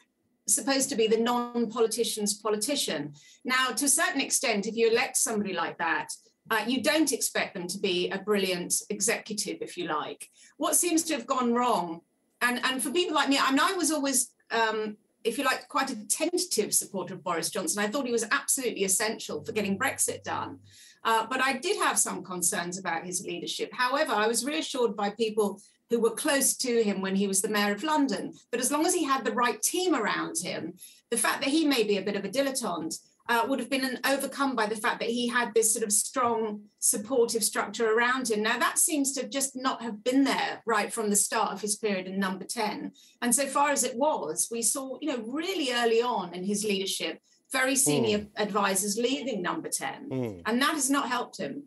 supposed 0.48 0.90
to 0.90 0.96
be 0.96 1.08
the 1.08 1.18
non-politician's 1.18 2.36
politician. 2.36 3.14
Now, 3.44 3.70
to 3.70 3.86
a 3.86 3.90
certain 3.90 4.22
extent, 4.22 4.68
if 4.68 4.76
you 4.76 4.92
elect 4.92 5.18
somebody 5.18 5.54
like 5.54 5.80
that, 5.80 6.10
uh, 6.52 6.64
you 6.68 6.84
don't 6.84 7.12
expect 7.12 7.56
them 7.56 7.68
to 7.68 7.80
be 7.80 8.12
a 8.12 8.20
brilliant 8.20 8.76
executive, 8.92 9.58
if 9.62 9.76
you 9.76 9.88
like. 9.88 10.30
What 10.58 10.76
seems 10.76 11.02
to 11.04 11.16
have 11.16 11.26
gone 11.26 11.54
wrong 11.54 12.02
and 12.42 12.60
and 12.64 12.82
for 12.82 12.92
people 12.92 13.16
like 13.16 13.30
me, 13.30 13.40
I 13.40 13.50
mean, 13.52 13.60
I 13.60 13.74
was 13.74 13.92
always, 13.92 14.32
um, 14.52 14.98
if 15.26 15.38
you 15.38 15.44
like, 15.44 15.68
quite 15.68 15.90
a 15.90 16.08
tentative 16.08 16.74
supporter 16.74 17.16
of 17.16 17.24
Boris 17.24 17.50
Johnson. 17.50 17.84
I 17.84 17.88
thought 17.88 18.06
he 18.06 18.12
was 18.12 18.28
absolutely 18.32 18.84
essential 18.84 19.44
for 19.44 19.52
getting 19.52 19.78
Brexit 19.78 20.24
done. 20.24 20.60
Uh, 21.04 21.26
but 21.30 21.42
I 21.42 21.54
did 21.54 21.78
have 21.78 22.00
some 22.00 22.24
concerns 22.24 22.78
about 22.78 23.06
his 23.06 23.26
leadership. 23.26 23.72
However, 23.74 24.14
I 24.14 24.28
was 24.28 24.46
reassured 24.46 24.96
by 24.96 25.10
people 25.10 25.60
who 25.90 26.00
were 26.00 26.12
close 26.12 26.56
to 26.58 26.84
him 26.84 27.02
when 27.02 27.16
he 27.16 27.28
was 27.28 27.42
the 27.42 27.50
mayor 27.50 27.74
of 27.74 27.84
London. 27.84 28.34
But 28.52 28.60
as 28.60 28.72
long 28.72 28.86
as 28.86 28.94
he 28.94 29.04
had 29.04 29.26
the 29.26 29.32
right 29.32 29.62
team 29.62 29.94
around 29.94 30.38
him, 30.44 30.74
the 31.12 31.18
fact 31.18 31.42
that 31.42 31.52
he 31.52 31.66
may 31.66 31.84
be 31.84 31.98
a 31.98 32.02
bit 32.02 32.16
of 32.16 32.26
a 32.26 32.30
dilettante 32.30 33.00
uh, 33.28 33.46
would 33.48 33.60
have 33.60 33.70
been 33.70 34.00
overcome 34.06 34.56
by 34.56 34.68
the 34.68 34.76
fact 34.76 35.00
that 35.00 35.10
he 35.10 35.28
had 35.28 35.54
this 35.54 35.74
sort 35.74 35.84
of 35.84 35.92
strong 35.92 36.62
supportive 36.80 37.44
structure 37.44 37.92
around 37.92 38.30
him. 38.30 38.44
Now 38.44 38.60
that 38.60 38.78
seems 38.78 39.14
to 39.14 39.28
just 39.28 39.56
not 39.56 39.82
have 39.82 40.04
been 40.04 40.24
there 40.24 40.62
right 40.66 40.94
from 40.94 41.10
the 41.10 41.16
start 41.16 41.52
of 41.52 41.62
his 41.62 41.76
period 41.76 42.06
in 42.06 42.20
number 42.20 42.46
10. 42.46 42.92
And 43.22 43.34
so 43.34 43.48
far 43.48 43.72
as 43.72 43.84
it 43.84 43.98
was, 43.98 44.48
we 44.52 44.62
saw, 44.62 44.98
you 45.02 45.10
know, 45.10 45.24
really 45.28 45.74
early 45.74 46.02
on 46.02 46.34
in 46.34 46.44
his 46.44 46.64
leadership, 46.64 47.20
very 47.52 47.76
senior 47.76 48.20
mm. 48.20 48.28
advisors 48.38 48.98
leaving 48.98 49.42
number 49.42 49.70
10. 49.70 50.10
Mm. 50.10 50.42
And 50.46 50.62
that 50.62 50.74
has 50.74 50.90
not 50.90 51.10
helped 51.10 51.38
him. 51.38 51.64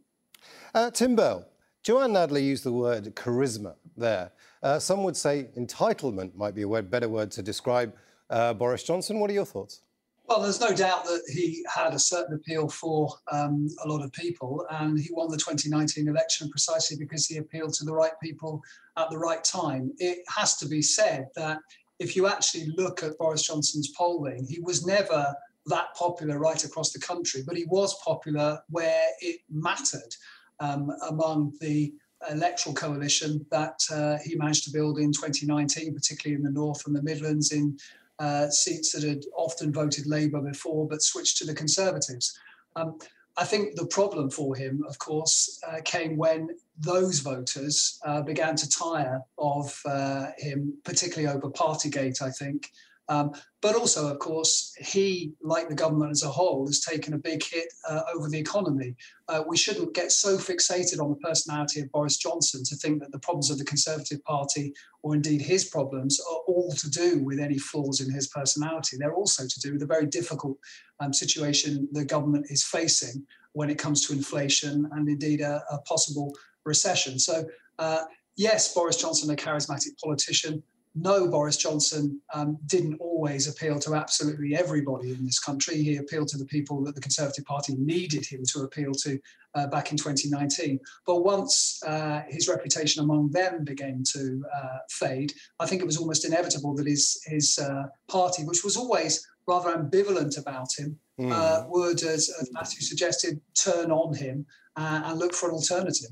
Uh, 0.74 0.90
Tim 0.90 1.16
Bale, 1.16 1.44
Jo-Anne 1.82 2.12
Nadler 2.12 2.42
used 2.42 2.64
the 2.64 2.72
word 2.72 3.16
charisma 3.16 3.74
there. 3.96 4.30
Uh, 4.62 4.78
some 4.78 5.02
would 5.02 5.16
say 5.16 5.48
entitlement 5.56 6.34
might 6.36 6.54
be 6.54 6.62
a 6.62 6.68
word, 6.68 6.90
better 6.90 7.08
word 7.08 7.30
to 7.32 7.42
describe 7.42 7.94
uh, 8.30 8.52
Boris 8.54 8.84
Johnson. 8.84 9.18
What 9.18 9.30
are 9.30 9.34
your 9.34 9.44
thoughts? 9.44 9.82
Well, 10.28 10.42
there's 10.42 10.60
no 10.60 10.74
doubt 10.74 11.04
that 11.04 11.22
he 11.26 11.64
had 11.74 11.94
a 11.94 11.98
certain 11.98 12.34
appeal 12.34 12.68
for 12.68 13.08
um, 13.32 13.66
a 13.82 13.88
lot 13.88 14.04
of 14.04 14.12
people, 14.12 14.66
and 14.70 15.00
he 15.00 15.08
won 15.10 15.30
the 15.30 15.38
2019 15.38 16.06
election 16.06 16.50
precisely 16.50 16.98
because 16.98 17.26
he 17.26 17.38
appealed 17.38 17.72
to 17.74 17.84
the 17.86 17.94
right 17.94 18.12
people 18.22 18.62
at 18.98 19.08
the 19.08 19.16
right 19.16 19.42
time. 19.42 19.90
It 19.96 20.18
has 20.28 20.56
to 20.58 20.68
be 20.68 20.82
said 20.82 21.28
that 21.34 21.60
if 21.98 22.14
you 22.14 22.26
actually 22.26 22.66
look 22.76 23.02
at 23.02 23.16
Boris 23.16 23.46
Johnson's 23.46 23.90
polling, 23.96 24.46
he 24.46 24.60
was 24.60 24.86
never 24.86 25.34
that 25.64 25.94
popular 25.96 26.38
right 26.38 26.62
across 26.62 26.92
the 26.92 27.00
country, 27.00 27.42
but 27.46 27.56
he 27.56 27.64
was 27.64 27.98
popular 28.04 28.60
where 28.68 29.06
it 29.20 29.40
mattered 29.50 30.14
um, 30.60 30.92
among 31.08 31.54
the 31.62 31.94
electoral 32.30 32.74
coalition 32.74 33.46
that 33.50 33.80
uh, 33.90 34.18
he 34.24 34.34
managed 34.34 34.64
to 34.64 34.72
build 34.72 34.98
in 34.98 35.10
2019, 35.10 35.94
particularly 35.94 36.36
in 36.36 36.42
the 36.42 36.50
North 36.50 36.86
and 36.86 36.94
the 36.94 37.02
Midlands, 37.02 37.52
in 37.52 37.78
uh, 38.18 38.48
seats 38.48 38.92
that 38.92 39.02
had 39.02 39.24
often 39.36 39.72
voted 39.72 40.06
Labour 40.06 40.40
before 40.40 40.86
but 40.88 41.02
switched 41.02 41.38
to 41.38 41.46
the 41.46 41.54
Conservatives. 41.54 42.38
Um, 42.76 42.98
I 43.36 43.44
think 43.44 43.76
the 43.76 43.86
problem 43.86 44.30
for 44.30 44.56
him, 44.56 44.84
of 44.88 44.98
course, 44.98 45.60
uh, 45.66 45.80
came 45.84 46.16
when 46.16 46.48
those 46.76 47.20
voters 47.20 48.00
uh, 48.04 48.20
began 48.22 48.56
to 48.56 48.68
tire 48.68 49.20
of 49.38 49.80
uh, 49.86 50.26
him, 50.38 50.74
particularly 50.84 51.32
over 51.32 51.48
Partygate, 51.48 52.20
I 52.20 52.30
think, 52.30 52.72
um, 53.08 53.32
but 53.60 53.74
also, 53.74 54.12
of 54.12 54.18
course, 54.18 54.74
he, 54.78 55.32
like 55.42 55.68
the 55.68 55.74
government 55.74 56.10
as 56.10 56.22
a 56.22 56.28
whole, 56.28 56.66
has 56.66 56.80
taken 56.80 57.14
a 57.14 57.18
big 57.18 57.42
hit 57.42 57.72
uh, 57.88 58.02
over 58.14 58.28
the 58.28 58.38
economy. 58.38 58.94
Uh, 59.28 59.42
we 59.48 59.56
shouldn't 59.56 59.94
get 59.94 60.12
so 60.12 60.36
fixated 60.36 61.00
on 61.00 61.10
the 61.10 61.16
personality 61.16 61.80
of 61.80 61.90
Boris 61.90 62.18
Johnson 62.18 62.62
to 62.64 62.76
think 62.76 63.00
that 63.00 63.10
the 63.10 63.18
problems 63.18 63.50
of 63.50 63.58
the 63.58 63.64
Conservative 63.64 64.22
Party, 64.24 64.74
or 65.02 65.14
indeed 65.14 65.40
his 65.40 65.64
problems, 65.64 66.20
are 66.20 66.40
all 66.46 66.72
to 66.76 66.90
do 66.90 67.22
with 67.24 67.40
any 67.40 67.58
flaws 67.58 68.00
in 68.00 68.12
his 68.12 68.28
personality. 68.28 68.96
They're 68.96 69.14
also 69.14 69.44
to 69.44 69.60
do 69.60 69.72
with 69.72 69.80
the 69.80 69.86
very 69.86 70.06
difficult 70.06 70.58
um, 71.00 71.12
situation 71.12 71.88
the 71.92 72.04
government 72.04 72.46
is 72.50 72.62
facing 72.62 73.26
when 73.52 73.70
it 73.70 73.78
comes 73.78 74.06
to 74.06 74.12
inflation 74.12 74.88
and 74.92 75.08
indeed 75.08 75.40
a, 75.40 75.62
a 75.70 75.78
possible 75.78 76.32
recession. 76.64 77.18
So, 77.18 77.46
uh, 77.78 78.04
yes, 78.36 78.72
Boris 78.74 79.00
Johnson, 79.00 79.30
a 79.30 79.36
charismatic 79.36 79.98
politician, 80.02 80.62
no, 80.94 81.28
Boris 81.28 81.56
Johnson 81.56 82.20
um, 82.34 82.58
didn't 82.66 82.96
always 83.00 83.48
appeal 83.48 83.78
to 83.80 83.94
absolutely 83.94 84.54
everybody 84.54 85.12
in 85.12 85.24
this 85.24 85.38
country. 85.38 85.76
He 85.76 85.96
appealed 85.96 86.28
to 86.28 86.38
the 86.38 86.44
people 86.44 86.82
that 86.84 86.94
the 86.94 87.00
Conservative 87.00 87.44
Party 87.44 87.74
needed 87.76 88.24
him 88.24 88.42
to 88.52 88.60
appeal 88.60 88.92
to 88.92 89.18
uh, 89.54 89.66
back 89.68 89.90
in 89.90 89.96
2019. 89.96 90.78
But 91.06 91.24
once 91.24 91.82
uh, 91.86 92.22
his 92.28 92.48
reputation 92.48 93.02
among 93.02 93.30
them 93.30 93.64
began 93.64 94.02
to 94.12 94.44
uh, 94.54 94.78
fade, 94.90 95.32
I 95.60 95.66
think 95.66 95.82
it 95.82 95.86
was 95.86 95.98
almost 95.98 96.24
inevitable 96.24 96.74
that 96.76 96.86
his, 96.86 97.22
his 97.26 97.58
uh, 97.58 97.84
party, 98.08 98.44
which 98.44 98.64
was 98.64 98.76
always 98.76 99.26
rather 99.46 99.70
ambivalent 99.70 100.38
about 100.38 100.68
him, 100.76 100.98
mm. 101.18 101.68
would, 101.68 102.02
as, 102.02 102.30
as, 102.40 102.50
Matthew 102.52 102.82
suggested, 102.82 103.40
turn 103.54 103.90
on 103.90 104.14
him 104.14 104.44
uh, 104.76 105.02
and 105.04 105.18
look 105.18 105.34
for 105.34 105.48
an 105.48 105.54
alternative. 105.54 106.10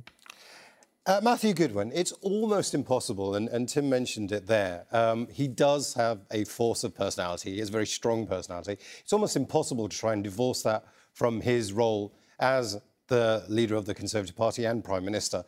Uh, 1.06 1.20
Matthew 1.22 1.54
Goodwin, 1.54 1.92
it's 1.94 2.10
almost 2.20 2.74
impossible, 2.74 3.36
and, 3.36 3.48
and 3.50 3.68
Tim 3.68 3.88
mentioned 3.88 4.32
it 4.32 4.48
there. 4.48 4.86
Um, 4.90 5.28
he 5.30 5.46
does 5.46 5.94
have 5.94 6.22
a 6.32 6.42
force 6.42 6.82
of 6.82 6.96
personality. 6.96 7.52
He 7.52 7.60
has 7.60 7.68
a 7.68 7.72
very 7.72 7.86
strong 7.86 8.26
personality. 8.26 8.76
It's 8.98 9.12
almost 9.12 9.36
impossible 9.36 9.88
to 9.88 9.96
try 9.96 10.14
and 10.14 10.24
divorce 10.24 10.62
that 10.62 10.84
from 11.12 11.40
his 11.40 11.72
role 11.72 12.12
as 12.40 12.80
the 13.06 13.44
leader 13.48 13.76
of 13.76 13.86
the 13.86 13.94
Conservative 13.94 14.34
Party 14.34 14.64
and 14.64 14.82
Prime 14.82 15.04
Minister. 15.04 15.44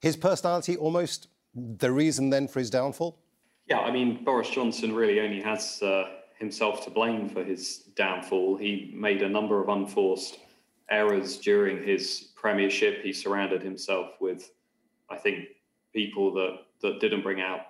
His 0.00 0.16
personality 0.16 0.78
almost 0.78 1.28
the 1.54 1.92
reason 1.92 2.30
then 2.30 2.48
for 2.48 2.60
his 2.60 2.70
downfall? 2.70 3.18
Yeah, 3.66 3.80
I 3.80 3.92
mean, 3.92 4.24
Boris 4.24 4.48
Johnson 4.48 4.94
really 4.94 5.20
only 5.20 5.42
has 5.42 5.82
uh, 5.82 6.04
himself 6.38 6.84
to 6.84 6.90
blame 6.90 7.28
for 7.28 7.44
his 7.44 7.90
downfall. 7.96 8.56
He 8.56 8.90
made 8.94 9.20
a 9.20 9.28
number 9.28 9.62
of 9.62 9.68
unforced 9.68 10.38
errors 10.90 11.36
during 11.36 11.82
his 11.82 12.30
premiership. 12.34 13.02
He 13.02 13.12
surrounded 13.12 13.62
himself 13.62 14.12
with 14.18 14.50
I 15.12 15.16
think 15.16 15.48
people 15.92 16.32
that 16.34 16.58
that 16.80 17.00
didn't 17.00 17.22
bring 17.22 17.40
out 17.40 17.60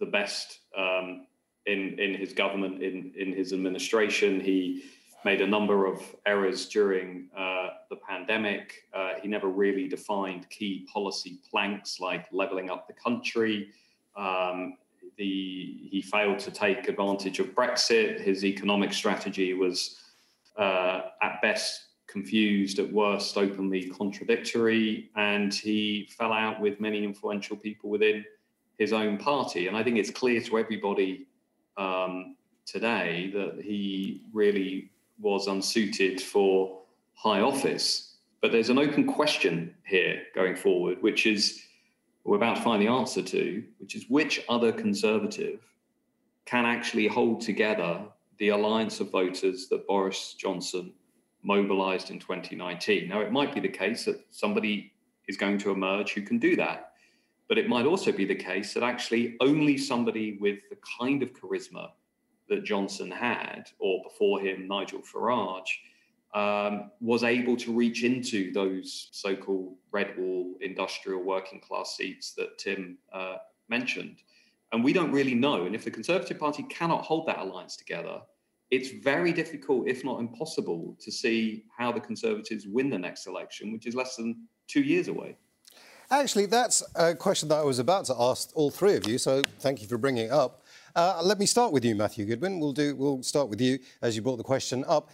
the 0.00 0.06
best 0.06 0.60
um, 0.76 1.26
in 1.66 1.98
in 1.98 2.14
his 2.14 2.32
government, 2.32 2.82
in 2.82 3.12
in 3.16 3.32
his 3.32 3.52
administration. 3.52 4.40
He 4.40 4.84
made 5.24 5.40
a 5.40 5.46
number 5.46 5.86
of 5.86 6.02
errors 6.26 6.68
during 6.68 7.28
uh, 7.36 7.68
the 7.90 7.96
pandemic. 7.96 8.88
Uh, 8.92 9.12
he 9.20 9.28
never 9.28 9.48
really 9.48 9.88
defined 9.88 10.48
key 10.50 10.86
policy 10.92 11.38
planks 11.48 12.00
like 12.00 12.26
leveling 12.32 12.70
up 12.70 12.88
the 12.88 12.92
country. 12.92 13.68
Um, 14.16 14.76
the, 15.16 15.88
he 15.90 16.02
failed 16.02 16.38
to 16.40 16.50
take 16.50 16.88
advantage 16.88 17.38
of 17.38 17.54
Brexit. 17.54 18.20
His 18.20 18.44
economic 18.44 18.92
strategy 18.92 19.54
was 19.54 20.00
uh, 20.58 21.02
at 21.22 21.40
best 21.42 21.84
confused, 22.12 22.78
at 22.78 22.92
worst, 22.92 23.36
openly 23.36 23.88
contradictory, 23.88 25.10
and 25.16 25.52
he 25.52 26.08
fell 26.16 26.32
out 26.32 26.60
with 26.60 26.78
many 26.80 27.02
influential 27.02 27.56
people 27.56 27.88
within 27.90 28.24
his 28.78 28.92
own 28.92 29.16
party. 29.16 29.66
And 29.68 29.76
I 29.76 29.82
think 29.82 29.96
it's 29.96 30.10
clear 30.10 30.40
to 30.42 30.58
everybody 30.58 31.26
um, 31.76 32.36
today 32.66 33.30
that 33.34 33.62
he 33.62 34.22
really 34.32 34.90
was 35.18 35.46
unsuited 35.46 36.20
for 36.20 36.80
high 37.14 37.40
office. 37.40 38.16
But 38.40 38.52
there's 38.52 38.70
an 38.70 38.78
open 38.78 39.06
question 39.06 39.74
here 39.84 40.22
going 40.34 40.56
forward, 40.56 41.02
which 41.02 41.26
is 41.26 41.62
we're 42.24 42.36
about 42.36 42.56
to 42.56 42.62
find 42.62 42.82
the 42.82 42.88
answer 42.88 43.22
to, 43.22 43.64
which 43.78 43.96
is 43.96 44.04
which 44.08 44.44
other 44.48 44.72
conservative 44.72 45.60
can 46.44 46.66
actually 46.66 47.06
hold 47.06 47.40
together 47.40 48.00
the 48.38 48.50
alliance 48.50 49.00
of 49.00 49.10
voters 49.10 49.68
that 49.68 49.86
Boris 49.86 50.34
Johnson 50.38 50.92
mobilized 51.42 52.10
in 52.10 52.18
2019. 52.18 53.08
Now, 53.08 53.20
it 53.20 53.32
might 53.32 53.54
be 53.54 53.60
the 53.60 53.68
case 53.68 54.04
that 54.04 54.24
somebody 54.30 54.92
is 55.28 55.36
going 55.36 55.58
to 55.58 55.70
emerge 55.70 56.12
who 56.12 56.22
can 56.22 56.38
do 56.38 56.56
that. 56.56 56.92
But 57.48 57.58
it 57.58 57.68
might 57.68 57.86
also 57.86 58.12
be 58.12 58.24
the 58.24 58.34
case 58.34 58.72
that 58.74 58.82
actually 58.82 59.36
only 59.40 59.76
somebody 59.76 60.38
with 60.40 60.60
the 60.70 60.78
kind 60.98 61.22
of 61.22 61.32
charisma 61.32 61.90
that 62.48 62.64
Johnson 62.64 63.10
had, 63.10 63.64
or 63.78 64.02
before 64.02 64.40
him, 64.40 64.66
Nigel 64.66 65.00
Farage, 65.00 65.68
um, 66.34 66.90
was 67.00 67.24
able 67.24 67.56
to 67.58 67.72
reach 67.72 68.04
into 68.04 68.52
those 68.52 69.08
so 69.12 69.36
called 69.36 69.74
red 69.90 70.16
wall 70.16 70.54
industrial 70.60 71.22
working 71.22 71.60
class 71.60 71.96
seats 71.96 72.32
that 72.34 72.56
Tim 72.58 72.96
uh, 73.12 73.36
mentioned. 73.68 74.22
And 74.72 74.82
we 74.82 74.94
don't 74.94 75.12
really 75.12 75.34
know. 75.34 75.66
And 75.66 75.74
if 75.74 75.84
the 75.84 75.90
Conservative 75.90 76.38
Party 76.38 76.62
cannot 76.64 77.04
hold 77.04 77.26
that 77.26 77.38
alliance 77.38 77.76
together, 77.76 78.22
it's 78.72 78.88
very 78.88 79.34
difficult, 79.34 79.86
if 79.86 80.02
not 80.02 80.18
impossible, 80.18 80.96
to 80.98 81.12
see 81.12 81.66
how 81.76 81.92
the 81.92 82.00
Conservatives 82.00 82.66
win 82.66 82.88
the 82.88 82.98
next 82.98 83.26
election, 83.26 83.70
which 83.70 83.86
is 83.86 83.94
less 83.94 84.16
than 84.16 84.48
two 84.66 84.80
years 84.80 85.08
away. 85.08 85.36
Actually, 86.10 86.46
that's 86.46 86.82
a 86.94 87.14
question 87.14 87.50
that 87.50 87.58
I 87.58 87.64
was 87.64 87.78
about 87.78 88.06
to 88.06 88.14
ask 88.18 88.50
all 88.54 88.70
three 88.70 88.96
of 88.96 89.06
you, 89.06 89.18
so 89.18 89.42
thank 89.60 89.82
you 89.82 89.88
for 89.88 89.98
bringing 89.98 90.26
it 90.26 90.30
up. 90.30 90.64
Uh, 90.96 91.20
let 91.22 91.38
me 91.38 91.44
start 91.44 91.70
with 91.70 91.84
you, 91.84 91.94
Matthew 91.94 92.24
Goodwin. 92.24 92.60
We'll, 92.60 92.72
do, 92.72 92.96
we'll 92.96 93.22
start 93.22 93.50
with 93.50 93.60
you 93.60 93.78
as 94.00 94.16
you 94.16 94.22
brought 94.22 94.38
the 94.38 94.42
question 94.42 94.86
up. 94.88 95.10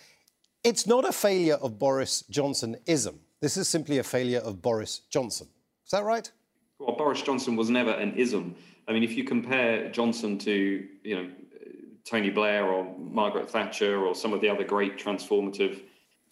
It's 0.63 0.87
not 0.87 1.05
a 1.05 1.13
failure 1.13 1.55
of 1.55 1.81
Boris 1.81 2.23
Johnson-ism. 2.31 3.19
This 3.41 3.57
is 3.57 3.69
simply 3.69 3.99
a 3.99 4.05
failure 4.05 4.39
of 4.39 4.63
Boris 4.63 5.01
Johnson. 5.11 5.49
Is 5.85 5.91
that 5.91 6.05
right? 6.05 6.31
Well, 6.79 6.97
Boris 6.97 7.23
Johnson 7.23 7.57
was 7.57 7.71
never 7.71 7.91
an 7.91 8.15
ism. 8.15 8.55
I 8.87 8.93
mean, 8.93 9.03
if 9.03 9.17
you 9.17 9.25
compare 9.25 9.91
Johnson 9.91 10.39
to, 10.39 10.87
you 11.03 11.17
know, 11.17 11.29
Tony 12.09 12.31
Blair 12.31 12.67
or 12.67 12.95
Margaret 12.99 13.51
Thatcher 13.51 14.05
or 14.05 14.15
some 14.15 14.33
of 14.33 14.41
the 14.41 14.49
other 14.49 14.65
great 14.65 14.97
transformative 14.97 15.83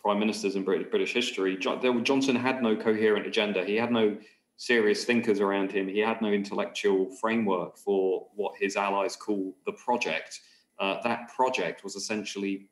prime 0.00 0.18
ministers 0.18 0.56
in 0.56 0.62
British 0.62 1.12
history, 1.12 1.56
Johnson 1.56 2.36
had 2.36 2.62
no 2.62 2.76
coherent 2.76 3.26
agenda. 3.26 3.64
He 3.64 3.76
had 3.76 3.90
no 3.90 4.16
serious 4.56 5.04
thinkers 5.04 5.40
around 5.40 5.70
him. 5.70 5.86
He 5.86 5.98
had 5.98 6.22
no 6.22 6.28
intellectual 6.28 7.10
framework 7.16 7.76
for 7.76 8.26
what 8.34 8.54
his 8.58 8.76
allies 8.76 9.16
call 9.16 9.54
the 9.66 9.72
project. 9.72 10.40
Uh, 10.78 10.96
that 11.02 11.28
project 11.34 11.84
was 11.84 11.94
essentially 11.94 12.68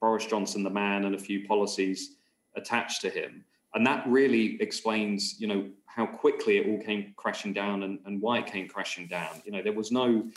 Boris 0.00 0.26
Johnson, 0.26 0.62
the 0.62 0.70
man, 0.70 1.04
and 1.04 1.14
a 1.14 1.18
few 1.18 1.46
policies 1.46 2.16
attached 2.56 3.00
to 3.02 3.10
him. 3.10 3.44
And 3.74 3.86
that 3.86 4.04
really 4.08 4.60
explains, 4.60 5.40
you 5.40 5.46
know, 5.46 5.68
how 5.86 6.06
quickly 6.06 6.58
it 6.58 6.68
all 6.68 6.82
came 6.82 7.12
crashing 7.16 7.52
down 7.52 7.82
and, 7.82 7.98
and 8.06 8.20
why 8.20 8.38
it 8.38 8.46
came 8.46 8.66
crashing 8.68 9.06
down. 9.06 9.42
You 9.44 9.52
know, 9.52 9.62
there 9.62 9.72
was 9.72 9.92
no 9.92 10.28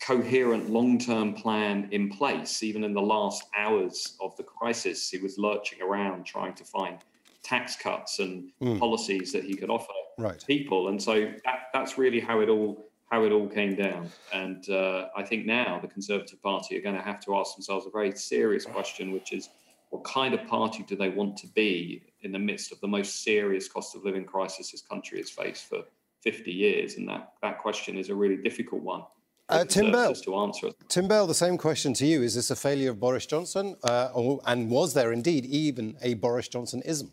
coherent 0.00 0.70
long 0.70 0.98
term 0.98 1.34
plan 1.34 1.88
in 1.90 2.08
place. 2.08 2.62
Even 2.62 2.84
in 2.84 2.92
the 2.92 3.02
last 3.02 3.44
hours 3.56 4.16
of 4.20 4.36
the 4.36 4.42
crisis, 4.42 5.08
he 5.10 5.18
was 5.18 5.38
lurching 5.38 5.82
around 5.82 6.24
trying 6.24 6.54
to 6.54 6.64
find 6.64 6.98
tax 7.42 7.76
cuts 7.76 8.18
and 8.18 8.50
mm. 8.60 8.78
policies 8.78 9.32
that 9.32 9.44
he 9.44 9.54
could 9.54 9.70
offer 9.70 9.92
right. 10.18 10.44
people. 10.46 10.88
And 10.88 11.00
so 11.00 11.32
that, 11.44 11.68
that's 11.72 11.96
really 11.96 12.20
how 12.20 12.40
it 12.40 12.48
all 12.48 12.86
how 13.10 13.24
it 13.24 13.30
all 13.30 13.46
came 13.46 13.76
down. 13.76 14.10
And 14.32 14.68
uh, 14.68 15.06
I 15.16 15.22
think 15.22 15.46
now 15.46 15.78
the 15.80 15.86
Conservative 15.86 16.42
Party 16.42 16.76
are 16.76 16.80
going 16.80 16.96
to 16.96 17.02
have 17.02 17.20
to 17.20 17.36
ask 17.36 17.54
themselves 17.54 17.86
a 17.86 17.90
very 17.90 18.10
serious 18.16 18.64
question, 18.64 19.12
which 19.12 19.32
is 19.32 19.48
what 19.90 20.02
kind 20.02 20.34
of 20.34 20.44
party 20.48 20.82
do 20.82 20.96
they 20.96 21.08
want 21.08 21.36
to 21.38 21.46
be 21.46 22.02
in 22.22 22.32
the 22.32 22.38
midst 22.38 22.72
of 22.72 22.80
the 22.80 22.88
most 22.88 23.22
serious 23.22 23.68
cost 23.68 23.94
of 23.94 24.04
living 24.04 24.24
crisis 24.24 24.72
this 24.72 24.82
country 24.82 25.18
has 25.18 25.30
faced 25.30 25.68
for 25.68 25.82
50 26.22 26.50
years? 26.50 26.96
And 26.96 27.08
that, 27.08 27.34
that 27.42 27.60
question 27.60 27.96
is 27.96 28.10
a 28.10 28.14
really 28.14 28.36
difficult 28.36 28.82
one. 28.82 29.04
Uh, 29.48 29.64
Tim 29.64 29.92
Bale, 29.92 30.14
to 30.14 30.36
answer 30.36 30.66
it. 30.68 30.76
Tim 30.88 31.06
Bale, 31.06 31.26
the 31.26 31.34
same 31.34 31.56
question 31.56 31.94
to 31.94 32.06
you. 32.06 32.22
Is 32.22 32.34
this 32.34 32.50
a 32.50 32.56
failure 32.56 32.90
of 32.90 32.98
Boris 32.98 33.26
Johnson? 33.26 33.76
Uh, 33.84 34.08
or, 34.12 34.40
and 34.46 34.68
was 34.68 34.92
there 34.92 35.12
indeed 35.12 35.46
even 35.46 35.96
a 36.02 36.14
Boris 36.14 36.48
Johnson-ism? 36.48 37.12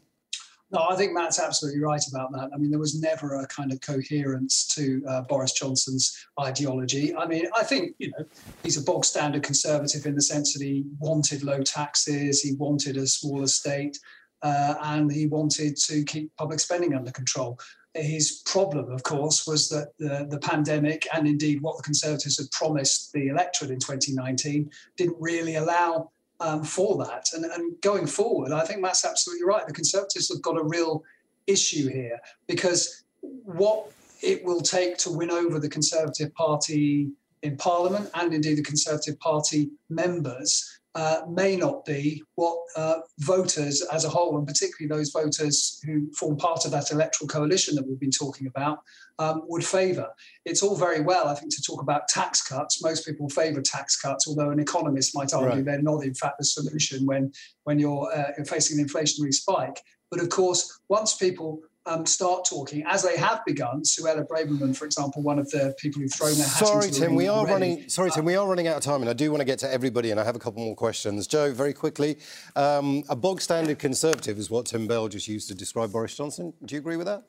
No, 0.72 0.88
I 0.90 0.96
think 0.96 1.14
Matt's 1.14 1.40
absolutely 1.40 1.82
right 1.82 2.04
about 2.08 2.32
that. 2.32 2.50
I 2.52 2.58
mean, 2.58 2.72
there 2.72 2.80
was 2.80 3.00
never 3.00 3.36
a 3.36 3.48
kind 3.48 3.72
of 3.72 3.80
coherence 3.82 4.66
to 4.70 5.04
uh, 5.08 5.22
Boris 5.22 5.52
Johnson's 5.52 6.26
ideology. 6.40 7.16
I 7.16 7.28
mean, 7.28 7.46
I 7.56 7.64
think, 7.64 7.94
you 8.00 8.12
know, 8.18 8.26
he's 8.64 8.78
a 8.78 8.82
bog 8.82 9.06
standard 9.06 9.44
conservative 9.44 10.08
in 10.08 10.16
the 10.16 10.22
sense 10.22 10.54
that 10.54 10.64
he 10.64 10.86
wanted 11.00 11.44
low 11.44 11.62
taxes, 11.62 12.42
he 12.42 12.56
wanted 12.56 12.98
a 12.98 13.06
smaller 13.06 13.46
state, 13.46 14.00
uh, 14.42 14.74
and 14.82 15.12
he 15.12 15.28
wanted 15.28 15.78
to 15.78 16.04
keep 16.06 16.36
public 16.38 16.60
spending 16.60 16.96
under 16.96 17.12
control 17.12 17.60
his 17.96 18.42
problem, 18.46 18.92
of 18.92 19.04
course, 19.04 19.46
was 19.46 19.70
that 19.70 19.90
the, 20.00 20.26
the 20.30 20.40
pandemic 20.40 21.08
and 21.14 21.28
indeed 21.28 21.62
what 21.62 21.78
the 21.78 21.84
Conservatives 21.84 22.38
had 22.38 22.50
promised 22.52 23.12
the 23.14 23.28
electorate 23.28 23.72
in 23.72 23.80
2019 23.80 24.70
didn't 24.98 25.18
really 25.20 25.56
allow 25.56 26.10
um, 26.40 26.64
for 26.64 27.04
that. 27.06 27.28
And, 27.34 27.46
and 27.46 27.80
going 27.82 28.08
forward, 28.08 28.52
I 28.52 28.66
think 28.66 28.82
Matt's 28.82 29.06
absolutely 29.06 29.46
right. 29.46 29.66
The 29.68 29.74
Conservatives 29.74 30.30
have 30.30 30.42
got 30.42 30.58
a 30.58 30.64
real 30.64 31.04
issue 31.46 31.90
here 31.90 32.20
because 32.48 33.04
what 33.22 33.92
it 34.22 34.44
will 34.44 34.62
take 34.62 34.98
to 35.00 35.12
win 35.12 35.30
over 35.30 35.60
the 35.60 35.70
Conservative 35.70 36.34
Party 36.34 37.10
in 37.44 37.58
Parliament 37.58 38.10
and 38.16 38.34
indeed 38.34 38.58
the 38.58 38.64
Conservative 38.64 39.20
Party 39.20 39.70
members 39.90 40.80
uh, 40.96 41.22
may 41.28 41.56
not 41.56 41.86
be 41.86 42.22
what 42.36 42.58
uh, 42.76 43.00
voters 43.20 43.82
as 43.92 44.06
a 44.06 44.10
whole, 44.10 44.38
and 44.38 44.48
particularly 44.48 44.88
those 44.88 45.10
voters 45.10 45.82
who 45.86 46.12
form 46.14 46.38
part 46.38 46.66
of 46.66 46.72
that 46.72 46.92
electoral 46.92 47.28
coalition 47.28 47.76
that 47.76 47.88
we've 47.88 48.00
been 48.00 48.12
talking 48.12 48.48
about, 48.48 48.80
um, 49.20 49.42
would 49.48 49.66
favour. 49.66 50.10
It's 50.46 50.62
all 50.62 50.76
very 50.76 51.02
well, 51.02 51.28
I 51.28 51.36
think, 51.36 51.54
to 51.56 51.62
talk 51.62 51.82
about 51.82 52.08
tax 52.08 52.48
cuts. 52.48 52.84
Most 52.84 53.06
people 53.06 53.28
favour 53.30 53.62
tax 53.62 54.00
cuts, 54.00 54.28
although 54.28 54.52
an 54.52 54.60
economist 54.60 55.16
might 55.16 55.34
argue 55.34 55.50
right. 55.50 55.66
they're 55.66 55.82
not, 55.82 56.04
in 56.04 56.14
fact, 56.14 56.38
the 56.38 56.46
solution 56.46 57.06
when 57.06 57.32
when 57.64 57.80
you're 57.80 58.12
uh, 58.16 58.44
facing 58.46 58.80
an 58.80 58.86
inflationary 58.88 59.34
spike. 59.34 59.82
But 60.12 60.22
of 60.22 60.30
course, 60.30 60.80
once 60.90 61.16
people 61.16 61.62
um, 61.86 62.06
start 62.06 62.46
talking, 62.46 62.84
as 62.88 63.04
they 63.04 63.18
have 63.18 63.42
begun. 63.46 63.82
Suella 63.82 64.26
Braverman, 64.28 64.76
for 64.76 64.86
example, 64.86 65.22
one 65.22 65.40
of 65.40 65.50
the 65.52 65.76
people 65.78 66.02
who've 66.02 66.14
thrown 66.14 66.36
their 66.36 66.48
hat 66.48 66.66
Sorry, 66.66 66.88
into 66.88 67.00
Tim, 67.02 67.16
we 67.16 67.28
are 67.28 67.40
already. 67.40 67.52
running. 67.52 67.90
Sorry, 67.90 68.12
Tim, 68.12 68.26
we 68.26 68.36
are 68.36 68.48
running 68.48 68.68
out 68.68 68.78
of 68.78 68.84
time, 68.84 69.02
and 69.02 69.10
I 69.10 69.14
do 69.14 69.32
want 69.32 69.42
to 69.42 69.46
get 69.46 69.60
to 69.60 69.72
everybody, 69.72 70.12
and 70.12 70.20
I 70.20 70.24
have 70.24 70.36
a 70.36 70.40
couple 70.40 70.64
more 70.64 70.76
questions. 70.76 71.28
Joe, 71.28 71.52
very 71.54 71.74
quickly, 71.74 72.18
um, 72.56 73.04
a 73.10 73.16
bog 73.16 73.42
standard 73.42 73.80
conservative 73.80 74.38
is 74.38 74.50
what 74.50 74.66
Tim 74.66 74.88
Bale 74.88 75.08
just 75.08 75.28
used 75.28 75.48
to 75.50 75.56
describe 75.56 75.92
Boris 75.92 76.16
Johnson. 76.16 76.54
Do 76.64 76.76
you 76.76 76.80
agree 76.80 76.98
with 76.98 77.08
that? 77.08 77.24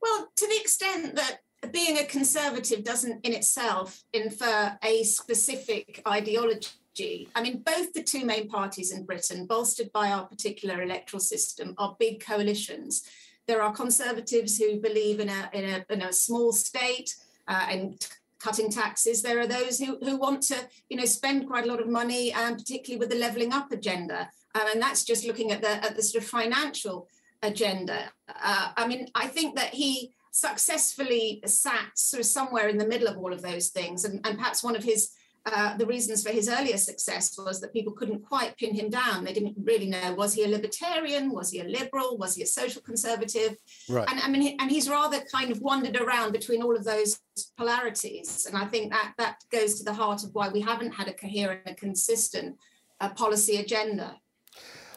Well, 0.00 0.30
to 0.36 0.46
the 0.46 0.56
extent 0.56 1.16
that 1.16 1.40
being 1.72 1.98
a 1.98 2.04
conservative 2.04 2.84
doesn't 2.84 3.26
in 3.26 3.32
itself 3.32 4.02
infer 4.12 4.78
a 4.82 5.02
specific 5.02 6.00
ideology. 6.06 7.28
I 7.34 7.42
mean, 7.42 7.62
both 7.64 7.92
the 7.92 8.02
two 8.02 8.24
main 8.24 8.48
parties 8.48 8.92
in 8.92 9.04
Britain, 9.04 9.46
bolstered 9.46 9.92
by 9.92 10.10
our 10.10 10.24
particular 10.24 10.82
electoral 10.82 11.20
system, 11.20 11.74
are 11.78 11.96
big 11.98 12.24
coalitions 12.24 13.02
there 13.48 13.62
are 13.62 13.72
conservatives 13.72 14.58
who 14.58 14.78
believe 14.78 15.18
in 15.18 15.30
a, 15.30 15.50
in 15.52 15.64
a, 15.64 15.84
in 15.92 16.02
a 16.02 16.12
small 16.12 16.52
state 16.52 17.16
uh, 17.48 17.66
and 17.70 18.06
cutting 18.38 18.70
taxes. 18.70 19.22
There 19.22 19.40
are 19.40 19.46
those 19.46 19.78
who, 19.78 19.98
who 19.98 20.16
want 20.16 20.42
to, 20.44 20.56
you 20.88 20.96
know, 20.98 21.06
spend 21.06 21.48
quite 21.48 21.64
a 21.64 21.68
lot 21.68 21.80
of 21.80 21.88
money, 21.88 22.32
um, 22.34 22.56
particularly 22.56 23.00
with 23.00 23.08
the 23.08 23.16
levelling 23.16 23.52
up 23.52 23.72
agenda. 23.72 24.30
Um, 24.54 24.66
and 24.72 24.82
that's 24.82 25.02
just 25.02 25.26
looking 25.26 25.50
at 25.50 25.62
the 25.62 25.70
at 25.84 25.96
the 25.96 26.02
sort 26.02 26.22
of 26.22 26.30
financial 26.30 27.08
agenda. 27.42 28.12
Uh, 28.28 28.72
I 28.76 28.86
mean, 28.86 29.08
I 29.14 29.26
think 29.26 29.56
that 29.56 29.74
he 29.74 30.12
successfully 30.30 31.42
sat 31.46 31.90
sort 31.96 32.20
of 32.20 32.26
somewhere 32.26 32.68
in 32.68 32.78
the 32.78 32.86
middle 32.86 33.08
of 33.08 33.16
all 33.16 33.32
of 33.32 33.42
those 33.42 33.68
things, 33.68 34.04
and, 34.04 34.24
and 34.26 34.38
perhaps 34.38 34.62
one 34.62 34.76
of 34.76 34.84
his 34.84 35.10
uh, 35.54 35.76
the 35.76 35.86
reasons 35.86 36.22
for 36.22 36.30
his 36.30 36.48
earlier 36.48 36.76
success 36.76 37.36
was 37.38 37.60
that 37.60 37.72
people 37.72 37.92
couldn't 37.92 38.24
quite 38.24 38.56
pin 38.56 38.74
him 38.74 38.90
down. 38.90 39.24
They 39.24 39.32
didn't 39.32 39.56
really 39.62 39.88
know 39.88 40.14
was 40.14 40.34
he 40.34 40.44
a 40.44 40.48
libertarian, 40.48 41.32
was 41.32 41.50
he 41.50 41.60
a 41.60 41.64
liberal, 41.64 42.16
was 42.16 42.34
he 42.34 42.42
a 42.42 42.46
social 42.46 42.82
conservative? 42.82 43.56
Right. 43.88 44.08
And 44.10 44.20
I 44.20 44.28
mean, 44.28 44.56
and 44.60 44.70
he's 44.70 44.88
rather 44.88 45.20
kind 45.32 45.50
of 45.50 45.60
wandered 45.60 45.96
around 45.96 46.32
between 46.32 46.62
all 46.62 46.76
of 46.76 46.84
those 46.84 47.20
polarities. 47.56 48.46
And 48.46 48.56
I 48.56 48.66
think 48.66 48.92
that 48.92 49.14
that 49.18 49.36
goes 49.50 49.74
to 49.78 49.84
the 49.84 49.94
heart 49.94 50.24
of 50.24 50.30
why 50.34 50.48
we 50.48 50.60
haven't 50.60 50.92
had 50.92 51.08
a 51.08 51.12
coherent 51.12 51.62
and 51.66 51.76
consistent 51.76 52.56
uh, 53.00 53.10
policy 53.10 53.56
agenda. 53.56 54.16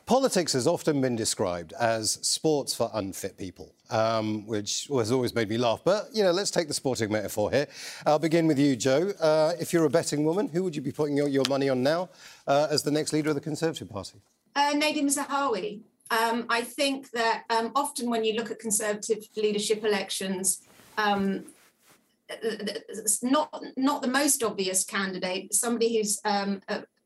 Politics 0.06 0.54
has 0.54 0.68
often 0.68 1.00
been 1.00 1.16
described 1.16 1.74
as 1.80 2.14
sports 2.22 2.74
for 2.74 2.90
unfit 2.94 3.38
people, 3.38 3.74
um, 3.90 4.46
which 4.46 4.88
has 4.88 5.12
always 5.12 5.34
made 5.34 5.50
me 5.50 5.58
laugh. 5.58 5.82
But, 5.84 6.10
you 6.14 6.24
know, 6.24 6.32
let's 6.32 6.52
take 6.52 6.68
the 6.68 6.74
sporting 6.74 7.12
metaphor 7.12 7.50
here. 7.52 7.68
I'll 8.06 8.20
begin 8.20 8.48
with 8.48 8.60
you, 8.60 8.76
Joe. 8.76 9.14
Uh, 9.20 9.54
if 9.60 9.72
you're 9.72 9.86
a 9.86 9.90
betting 9.90 10.24
woman, 10.26 10.50
who 10.50 10.64
would 10.64 10.76
you 10.76 10.82
be 10.82 10.92
putting 10.92 11.16
your, 11.16 11.28
your 11.28 11.46
money 11.48 11.70
on 11.70 11.82
now 11.82 12.10
uh, 12.48 12.68
as 12.70 12.84
the 12.84 12.92
next 12.92 13.14
leader 13.14 13.30
of 13.30 13.36
the 13.36 13.42
Conservative 13.42 13.90
Party? 13.90 14.20
Uh, 14.56 14.74
Nadhim 14.74 15.06
Zahawi. 15.06 15.82
Um, 16.12 16.46
I 16.50 16.62
think 16.62 17.12
that 17.12 17.44
um, 17.50 17.72
often 17.74 18.10
when 18.10 18.26
you 18.26 18.34
look 18.34 18.52
at 18.52 18.60
Conservative 18.60 19.26
leadership 19.38 19.86
elections, 19.86 20.62
um, 20.98 21.46
not 23.22 23.64
not 23.78 24.02
the 24.02 24.08
most 24.08 24.44
obvious 24.44 24.84
candidate, 24.84 25.54
somebody 25.54 25.98
who's 25.98 26.20
um, 26.26 26.62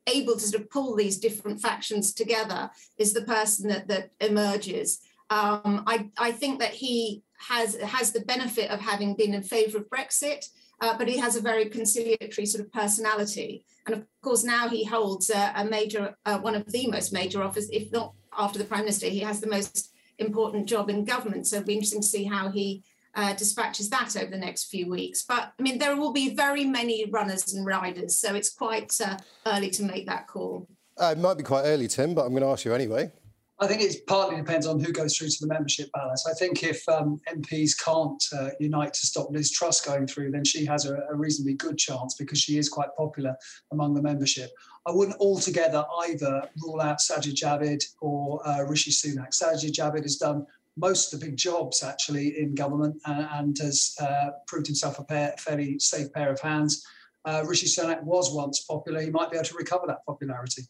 able 0.07 0.33
to 0.33 0.39
sort 0.39 0.61
of 0.61 0.69
pull 0.69 0.95
these 0.95 1.17
different 1.17 1.61
factions 1.61 2.13
together 2.13 2.69
is 2.97 3.13
the 3.13 3.23
person 3.23 3.69
that 3.69 3.87
that 3.87 4.11
emerges. 4.19 4.99
Um, 5.29 5.83
I, 5.87 6.09
I 6.17 6.31
think 6.31 6.59
that 6.59 6.73
he 6.73 7.23
has 7.49 7.75
has 7.77 8.11
the 8.11 8.21
benefit 8.21 8.69
of 8.69 8.79
having 8.79 9.15
been 9.15 9.33
in 9.33 9.43
favour 9.43 9.79
of 9.79 9.89
Brexit, 9.89 10.45
uh, 10.81 10.97
but 10.97 11.07
he 11.07 11.17
has 11.17 11.35
a 11.35 11.41
very 11.41 11.65
conciliatory 11.65 12.45
sort 12.45 12.63
of 12.63 12.71
personality. 12.71 13.65
And 13.85 13.95
of 13.95 14.05
course, 14.21 14.43
now 14.43 14.67
he 14.67 14.83
holds 14.83 15.29
a, 15.29 15.53
a 15.55 15.65
major, 15.65 16.15
uh, 16.25 16.39
one 16.39 16.55
of 16.55 16.71
the 16.71 16.87
most 16.87 17.13
major 17.13 17.43
office, 17.43 17.67
if 17.71 17.91
not 17.91 18.13
after 18.37 18.59
the 18.59 18.65
prime 18.65 18.81
minister, 18.81 19.07
he 19.07 19.19
has 19.19 19.39
the 19.39 19.49
most 19.49 19.91
important 20.17 20.67
job 20.67 20.89
in 20.89 21.05
government. 21.05 21.47
So 21.47 21.57
it'll 21.57 21.67
be 21.67 21.73
interesting 21.73 22.01
to 22.01 22.07
see 22.07 22.23
how 22.23 22.49
he 22.49 22.83
uh, 23.15 23.33
dispatches 23.33 23.89
that 23.89 24.15
over 24.17 24.29
the 24.29 24.37
next 24.37 24.65
few 24.65 24.89
weeks. 24.89 25.23
But 25.27 25.53
I 25.57 25.61
mean, 25.61 25.77
there 25.77 25.95
will 25.95 26.13
be 26.13 26.35
very 26.35 26.65
many 26.65 27.05
runners 27.09 27.53
and 27.53 27.65
riders, 27.65 28.17
so 28.19 28.35
it's 28.35 28.49
quite 28.49 28.93
uh, 29.03 29.17
early 29.45 29.69
to 29.71 29.83
make 29.83 30.05
that 30.07 30.27
call. 30.27 30.67
Uh, 30.97 31.13
it 31.15 31.19
might 31.19 31.37
be 31.37 31.43
quite 31.43 31.63
early, 31.63 31.87
Tim, 31.87 32.13
but 32.13 32.25
I'm 32.25 32.31
going 32.31 32.43
to 32.43 32.49
ask 32.49 32.65
you 32.65 32.73
anyway. 32.73 33.11
I 33.59 33.67
think 33.67 33.81
it 33.81 34.05
partly 34.05 34.35
depends 34.35 34.67
on 34.67 34.81
who 34.81 34.91
goes 34.91 35.17
through 35.17 35.29
to 35.29 35.37
the 35.39 35.47
membership 35.47 35.89
balance. 35.93 36.27
I 36.29 36.33
think 36.33 36.63
if 36.63 36.87
um, 36.89 37.21
MPs 37.33 37.71
can't 37.81 38.21
uh, 38.37 38.49
unite 38.59 38.93
to 38.93 39.05
stop 39.05 39.29
Liz 39.31 39.49
Truss 39.49 39.79
going 39.79 40.07
through, 40.07 40.31
then 40.31 40.43
she 40.43 40.65
has 40.65 40.85
a, 40.85 40.97
a, 41.09 41.15
reasonably 41.15 41.53
good 41.53 41.77
chance 41.77 42.15
because 42.15 42.37
she 42.37 42.57
is 42.57 42.67
quite 42.67 42.89
popular 42.97 43.33
among 43.71 43.93
the 43.93 44.01
membership. 44.01 44.51
I 44.85 44.91
wouldn't 44.91 45.17
altogether 45.21 45.85
either 46.01 46.49
rule 46.61 46.81
out 46.81 46.99
Sajid 46.99 47.35
Javid 47.35 47.81
or 48.01 48.45
uh, 48.45 48.63
Rishi 48.63 48.91
Sunak. 48.91 49.29
Sajid 49.29 49.71
Javid 49.71 50.03
has 50.03 50.17
done 50.17 50.45
most 50.77 51.13
of 51.13 51.19
the 51.19 51.25
big 51.25 51.37
jobs 51.37 51.83
actually 51.83 52.39
in 52.39 52.53
government 52.53 53.01
and, 53.05 53.27
and 53.31 53.57
has 53.59 53.95
uh, 54.01 54.31
proved 54.47 54.67
himself 54.67 54.99
a 54.99 55.03
pair, 55.03 55.33
fairly 55.37 55.79
safe 55.79 56.11
pair 56.13 56.31
of 56.31 56.39
hands. 56.39 56.85
Uh, 57.23 57.43
Rishi 57.47 57.67
Sunak 57.67 58.03
was 58.03 58.33
once 58.33 58.59
popular. 58.61 59.01
He 59.01 59.09
might 59.09 59.31
be 59.31 59.37
able 59.37 59.45
to 59.45 59.55
recover 59.55 59.87
that 59.87 60.05
popularity. 60.05 60.63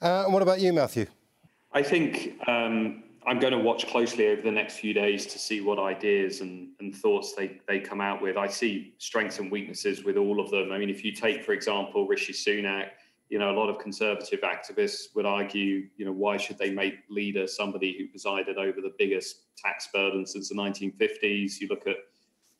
Uh, 0.00 0.24
and 0.24 0.32
what 0.32 0.42
about 0.42 0.60
you, 0.60 0.72
Matthew? 0.72 1.06
I 1.72 1.82
think 1.82 2.36
um, 2.48 3.04
I'm 3.26 3.38
going 3.38 3.52
to 3.52 3.58
watch 3.58 3.86
closely 3.86 4.28
over 4.28 4.42
the 4.42 4.50
next 4.50 4.78
few 4.78 4.92
days 4.92 5.26
to 5.26 5.38
see 5.38 5.60
what 5.60 5.78
ideas 5.78 6.40
and, 6.40 6.68
and 6.80 6.94
thoughts 6.94 7.34
they, 7.34 7.60
they 7.68 7.78
come 7.78 8.00
out 8.00 8.20
with. 8.20 8.36
I 8.36 8.48
see 8.48 8.94
strengths 8.98 9.38
and 9.38 9.50
weaknesses 9.50 10.02
with 10.02 10.16
all 10.16 10.40
of 10.40 10.50
them. 10.50 10.72
I 10.72 10.78
mean, 10.78 10.90
if 10.90 11.04
you 11.04 11.12
take, 11.12 11.44
for 11.44 11.52
example, 11.52 12.06
Rishi 12.06 12.32
Sunak, 12.32 12.88
you 13.32 13.38
know, 13.38 13.50
a 13.50 13.58
lot 13.58 13.70
of 13.70 13.78
conservative 13.78 14.40
activists 14.42 15.14
would 15.14 15.24
argue, 15.24 15.88
you 15.96 16.04
know, 16.04 16.12
why 16.12 16.36
should 16.36 16.58
they 16.58 16.70
make 16.70 16.96
leader 17.08 17.46
somebody 17.46 17.96
who 17.96 18.06
presided 18.08 18.58
over 18.58 18.82
the 18.82 18.92
biggest 18.98 19.56
tax 19.56 19.88
burden 19.90 20.26
since 20.26 20.50
the 20.50 20.54
1950s? 20.54 21.58
You 21.58 21.68
look 21.68 21.86
at 21.86 21.96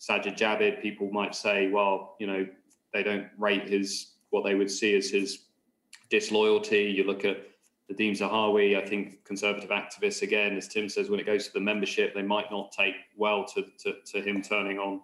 Sajid 0.00 0.38
Javid, 0.38 0.80
people 0.80 1.10
might 1.12 1.34
say, 1.34 1.68
well, 1.68 2.16
you 2.18 2.26
know, 2.26 2.46
they 2.94 3.02
don't 3.02 3.26
rate 3.36 3.68
his 3.68 4.12
what 4.30 4.44
they 4.44 4.54
would 4.54 4.70
see 4.70 4.96
as 4.96 5.10
his 5.10 5.40
disloyalty. 6.08 6.84
You 6.84 7.04
look 7.04 7.26
at 7.26 7.48
the 7.90 7.94
Nadhim 7.94 8.18
Zahawi, 8.18 8.82
I 8.82 8.86
think 8.86 9.26
conservative 9.26 9.68
activists, 9.68 10.22
again, 10.22 10.56
as 10.56 10.68
Tim 10.68 10.88
says, 10.88 11.10
when 11.10 11.20
it 11.20 11.26
goes 11.26 11.48
to 11.48 11.52
the 11.52 11.60
membership, 11.60 12.14
they 12.14 12.22
might 12.22 12.50
not 12.50 12.72
take 12.72 12.94
well 13.14 13.44
to, 13.44 13.66
to, 13.80 13.96
to 14.06 14.22
him 14.22 14.40
turning 14.40 14.78
on 14.78 15.02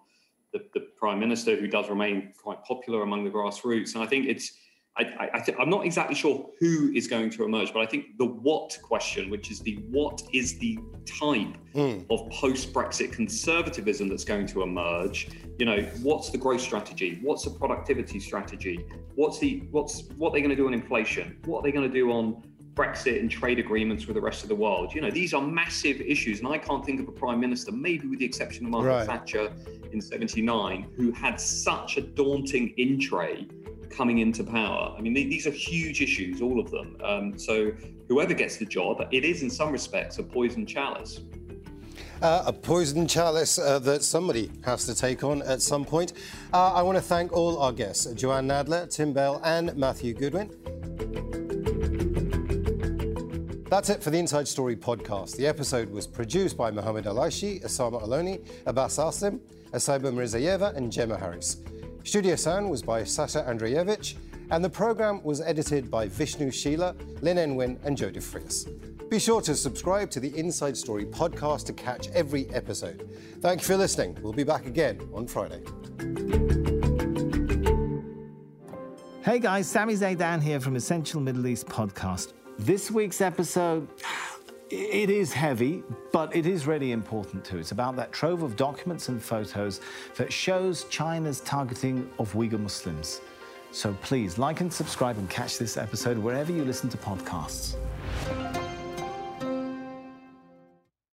the, 0.51 0.65
the 0.73 0.87
prime 0.97 1.19
minister, 1.19 1.55
who 1.55 1.67
does 1.67 1.89
remain 1.89 2.33
quite 2.41 2.63
popular 2.63 3.03
among 3.03 3.23
the 3.23 3.29
grassroots. 3.29 3.93
And 3.93 4.03
I 4.03 4.07
think 4.07 4.25
it's 4.25 4.53
I, 4.99 5.29
I, 5.33 5.43
I 5.57 5.61
am 5.61 5.69
not 5.69 5.85
exactly 5.85 6.15
sure 6.15 6.49
who 6.59 6.91
is 6.93 7.07
going 7.07 7.29
to 7.31 7.43
emerge, 7.45 7.73
but 7.73 7.81
I 7.81 7.85
think 7.85 8.17
the 8.17 8.25
what 8.25 8.77
question, 8.81 9.29
which 9.29 9.49
is 9.49 9.61
the 9.61 9.75
what 9.89 10.21
is 10.33 10.57
the 10.59 10.77
type 11.05 11.55
mm. 11.73 12.05
of 12.09 12.29
post 12.31 12.73
Brexit 12.73 13.13
conservatism 13.13 14.09
that's 14.09 14.25
going 14.25 14.45
to 14.47 14.61
emerge. 14.61 15.29
You 15.57 15.65
know, 15.65 15.81
what's 16.01 16.29
the 16.31 16.37
growth 16.37 16.61
strategy? 16.61 17.19
What's 17.21 17.45
the 17.45 17.51
productivity 17.51 18.19
strategy? 18.19 18.85
What's 19.15 19.39
the 19.39 19.63
what's 19.71 20.03
what 20.17 20.33
they're 20.33 20.41
going 20.41 20.49
to 20.49 20.55
do 20.55 20.67
on 20.67 20.73
inflation? 20.73 21.37
What 21.45 21.59
are 21.59 21.63
they 21.63 21.71
going 21.71 21.87
to 21.87 21.93
do 21.93 22.11
on 22.11 22.43
Brexit 22.73 23.19
and 23.19 23.31
trade 23.31 23.59
agreements 23.59 24.05
with 24.05 24.15
the 24.15 24.21
rest 24.21 24.43
of 24.43 24.49
the 24.49 24.55
world? 24.55 24.93
You 24.93 25.01
know, 25.01 25.11
these 25.11 25.33
are 25.33 25.41
massive 25.41 26.01
issues, 26.01 26.39
and 26.39 26.47
I 26.49 26.57
can't 26.57 26.85
think 26.85 26.99
of 26.99 27.07
a 27.07 27.11
prime 27.11 27.39
minister, 27.39 27.71
maybe 27.71 28.07
with 28.07 28.19
the 28.19 28.25
exception 28.25 28.65
of 28.65 28.71
Margaret 28.71 28.91
right. 28.91 29.05
Thatcher 29.05 29.51
in 29.93 30.01
'79, 30.01 30.87
who 30.97 31.11
had 31.11 31.39
such 31.39 31.95
a 31.97 32.01
daunting 32.01 32.73
in 32.77 32.99
tray 32.99 33.47
coming 33.89 34.19
into 34.19 34.43
power. 34.43 34.93
I 34.97 35.01
mean, 35.01 35.13
these 35.13 35.47
are 35.47 35.51
huge 35.51 36.01
issues, 36.01 36.41
all 36.41 36.59
of 36.59 36.71
them. 36.71 36.97
Um, 37.03 37.37
so 37.37 37.71
whoever 38.07 38.33
gets 38.33 38.57
the 38.57 38.65
job, 38.65 39.07
it 39.11 39.23
is 39.25 39.43
in 39.43 39.49
some 39.49 39.71
respects 39.71 40.17
a 40.19 40.23
poison 40.23 40.65
chalice. 40.65 41.21
Uh, 42.21 42.43
a 42.47 42.53
poison 42.53 43.07
chalice 43.07 43.57
uh, 43.57 43.79
that 43.79 44.03
somebody 44.03 44.51
has 44.65 44.85
to 44.85 44.93
take 44.93 45.23
on 45.23 45.41
at 45.43 45.61
some 45.61 45.85
point. 45.85 46.13
Uh, 46.53 46.73
I 46.73 46.81
want 46.81 46.97
to 46.97 47.01
thank 47.01 47.31
all 47.31 47.61
our 47.61 47.71
guests, 47.71 48.05
Jo-Anne 48.13 48.47
Nadler, 48.47 48.89
Tim 48.89 49.13
Bale, 49.13 49.39
and 49.45 49.75
Matthew 49.77 50.13
Goodwin. 50.13 50.49
That's 53.69 53.89
it 53.89 54.03
for 54.03 54.09
the 54.09 54.17
Inside 54.17 54.47
Story 54.47 54.75
podcast. 54.75 55.37
The 55.37 55.47
episode 55.47 55.91
was 55.91 56.07
produced 56.07 56.57
by 56.57 56.71
Mohammed 56.71 57.05
Alaishi, 57.05 57.63
Osama 57.63 58.03
Aloni, 58.03 58.45
Abbas 58.65 58.97
Asim, 58.97 59.39
Asaiba 59.71 60.11
Mirzayeva, 60.11 60.75
and 60.75 60.91
Gemma 60.91 61.17
Harris. 61.17 61.57
Studio 62.03 62.35
sound 62.35 62.69
was 62.69 62.81
by 62.81 63.03
Sasha 63.03 63.43
Andreevich, 63.47 64.15
and 64.51 64.63
the 64.63 64.69
program 64.69 65.21
was 65.23 65.41
edited 65.41 65.91
by 65.91 66.07
Vishnu 66.07 66.49
Sheila, 66.49 66.95
Lynn 67.21 67.37
Enwin, 67.37 67.77
and 67.83 67.95
Joe 67.97 68.09
DeFrias. 68.09 68.67
Be 69.09 69.19
sure 69.19 69.41
to 69.41 69.55
subscribe 69.55 70.09
to 70.11 70.19
the 70.19 70.35
Inside 70.37 70.77
Story 70.77 71.05
podcast 71.05 71.65
to 71.67 71.73
catch 71.73 72.07
every 72.09 72.49
episode. 72.51 73.09
Thank 73.41 73.61
you 73.61 73.67
for 73.67 73.77
listening. 73.77 74.17
We'll 74.21 74.33
be 74.33 74.43
back 74.43 74.65
again 74.65 74.99
on 75.13 75.27
Friday. 75.27 75.61
Hey 79.23 79.39
guys, 79.39 79.67
Sami 79.67 79.93
Zaidan 79.93 80.41
here 80.41 80.59
from 80.59 80.75
Essential 80.75 81.21
Middle 81.21 81.45
East 81.47 81.67
Podcast. 81.67 82.33
This 82.57 82.89
week's 82.89 83.21
episode 83.21 83.87
it 84.69 85.09
is 85.09 85.33
heavy, 85.33 85.83
but 86.11 86.35
it 86.35 86.45
is 86.45 86.67
really 86.67 86.91
important 86.91 87.43
too. 87.43 87.57
It's 87.57 87.71
about 87.71 87.95
that 87.95 88.11
trove 88.11 88.43
of 88.43 88.55
documents 88.55 89.09
and 89.09 89.21
photos 89.21 89.81
that 90.15 90.31
shows 90.31 90.83
China's 90.85 91.41
targeting 91.41 92.09
of 92.19 92.31
Uyghur 92.33 92.59
Muslims. 92.59 93.21
So 93.71 93.95
please 94.01 94.37
like 94.37 94.61
and 94.61 94.71
subscribe 94.71 95.17
and 95.17 95.29
catch 95.29 95.57
this 95.57 95.77
episode 95.77 96.17
wherever 96.17 96.51
you 96.51 96.63
listen 96.63 96.89
to 96.89 96.97
podcasts. 96.97 97.75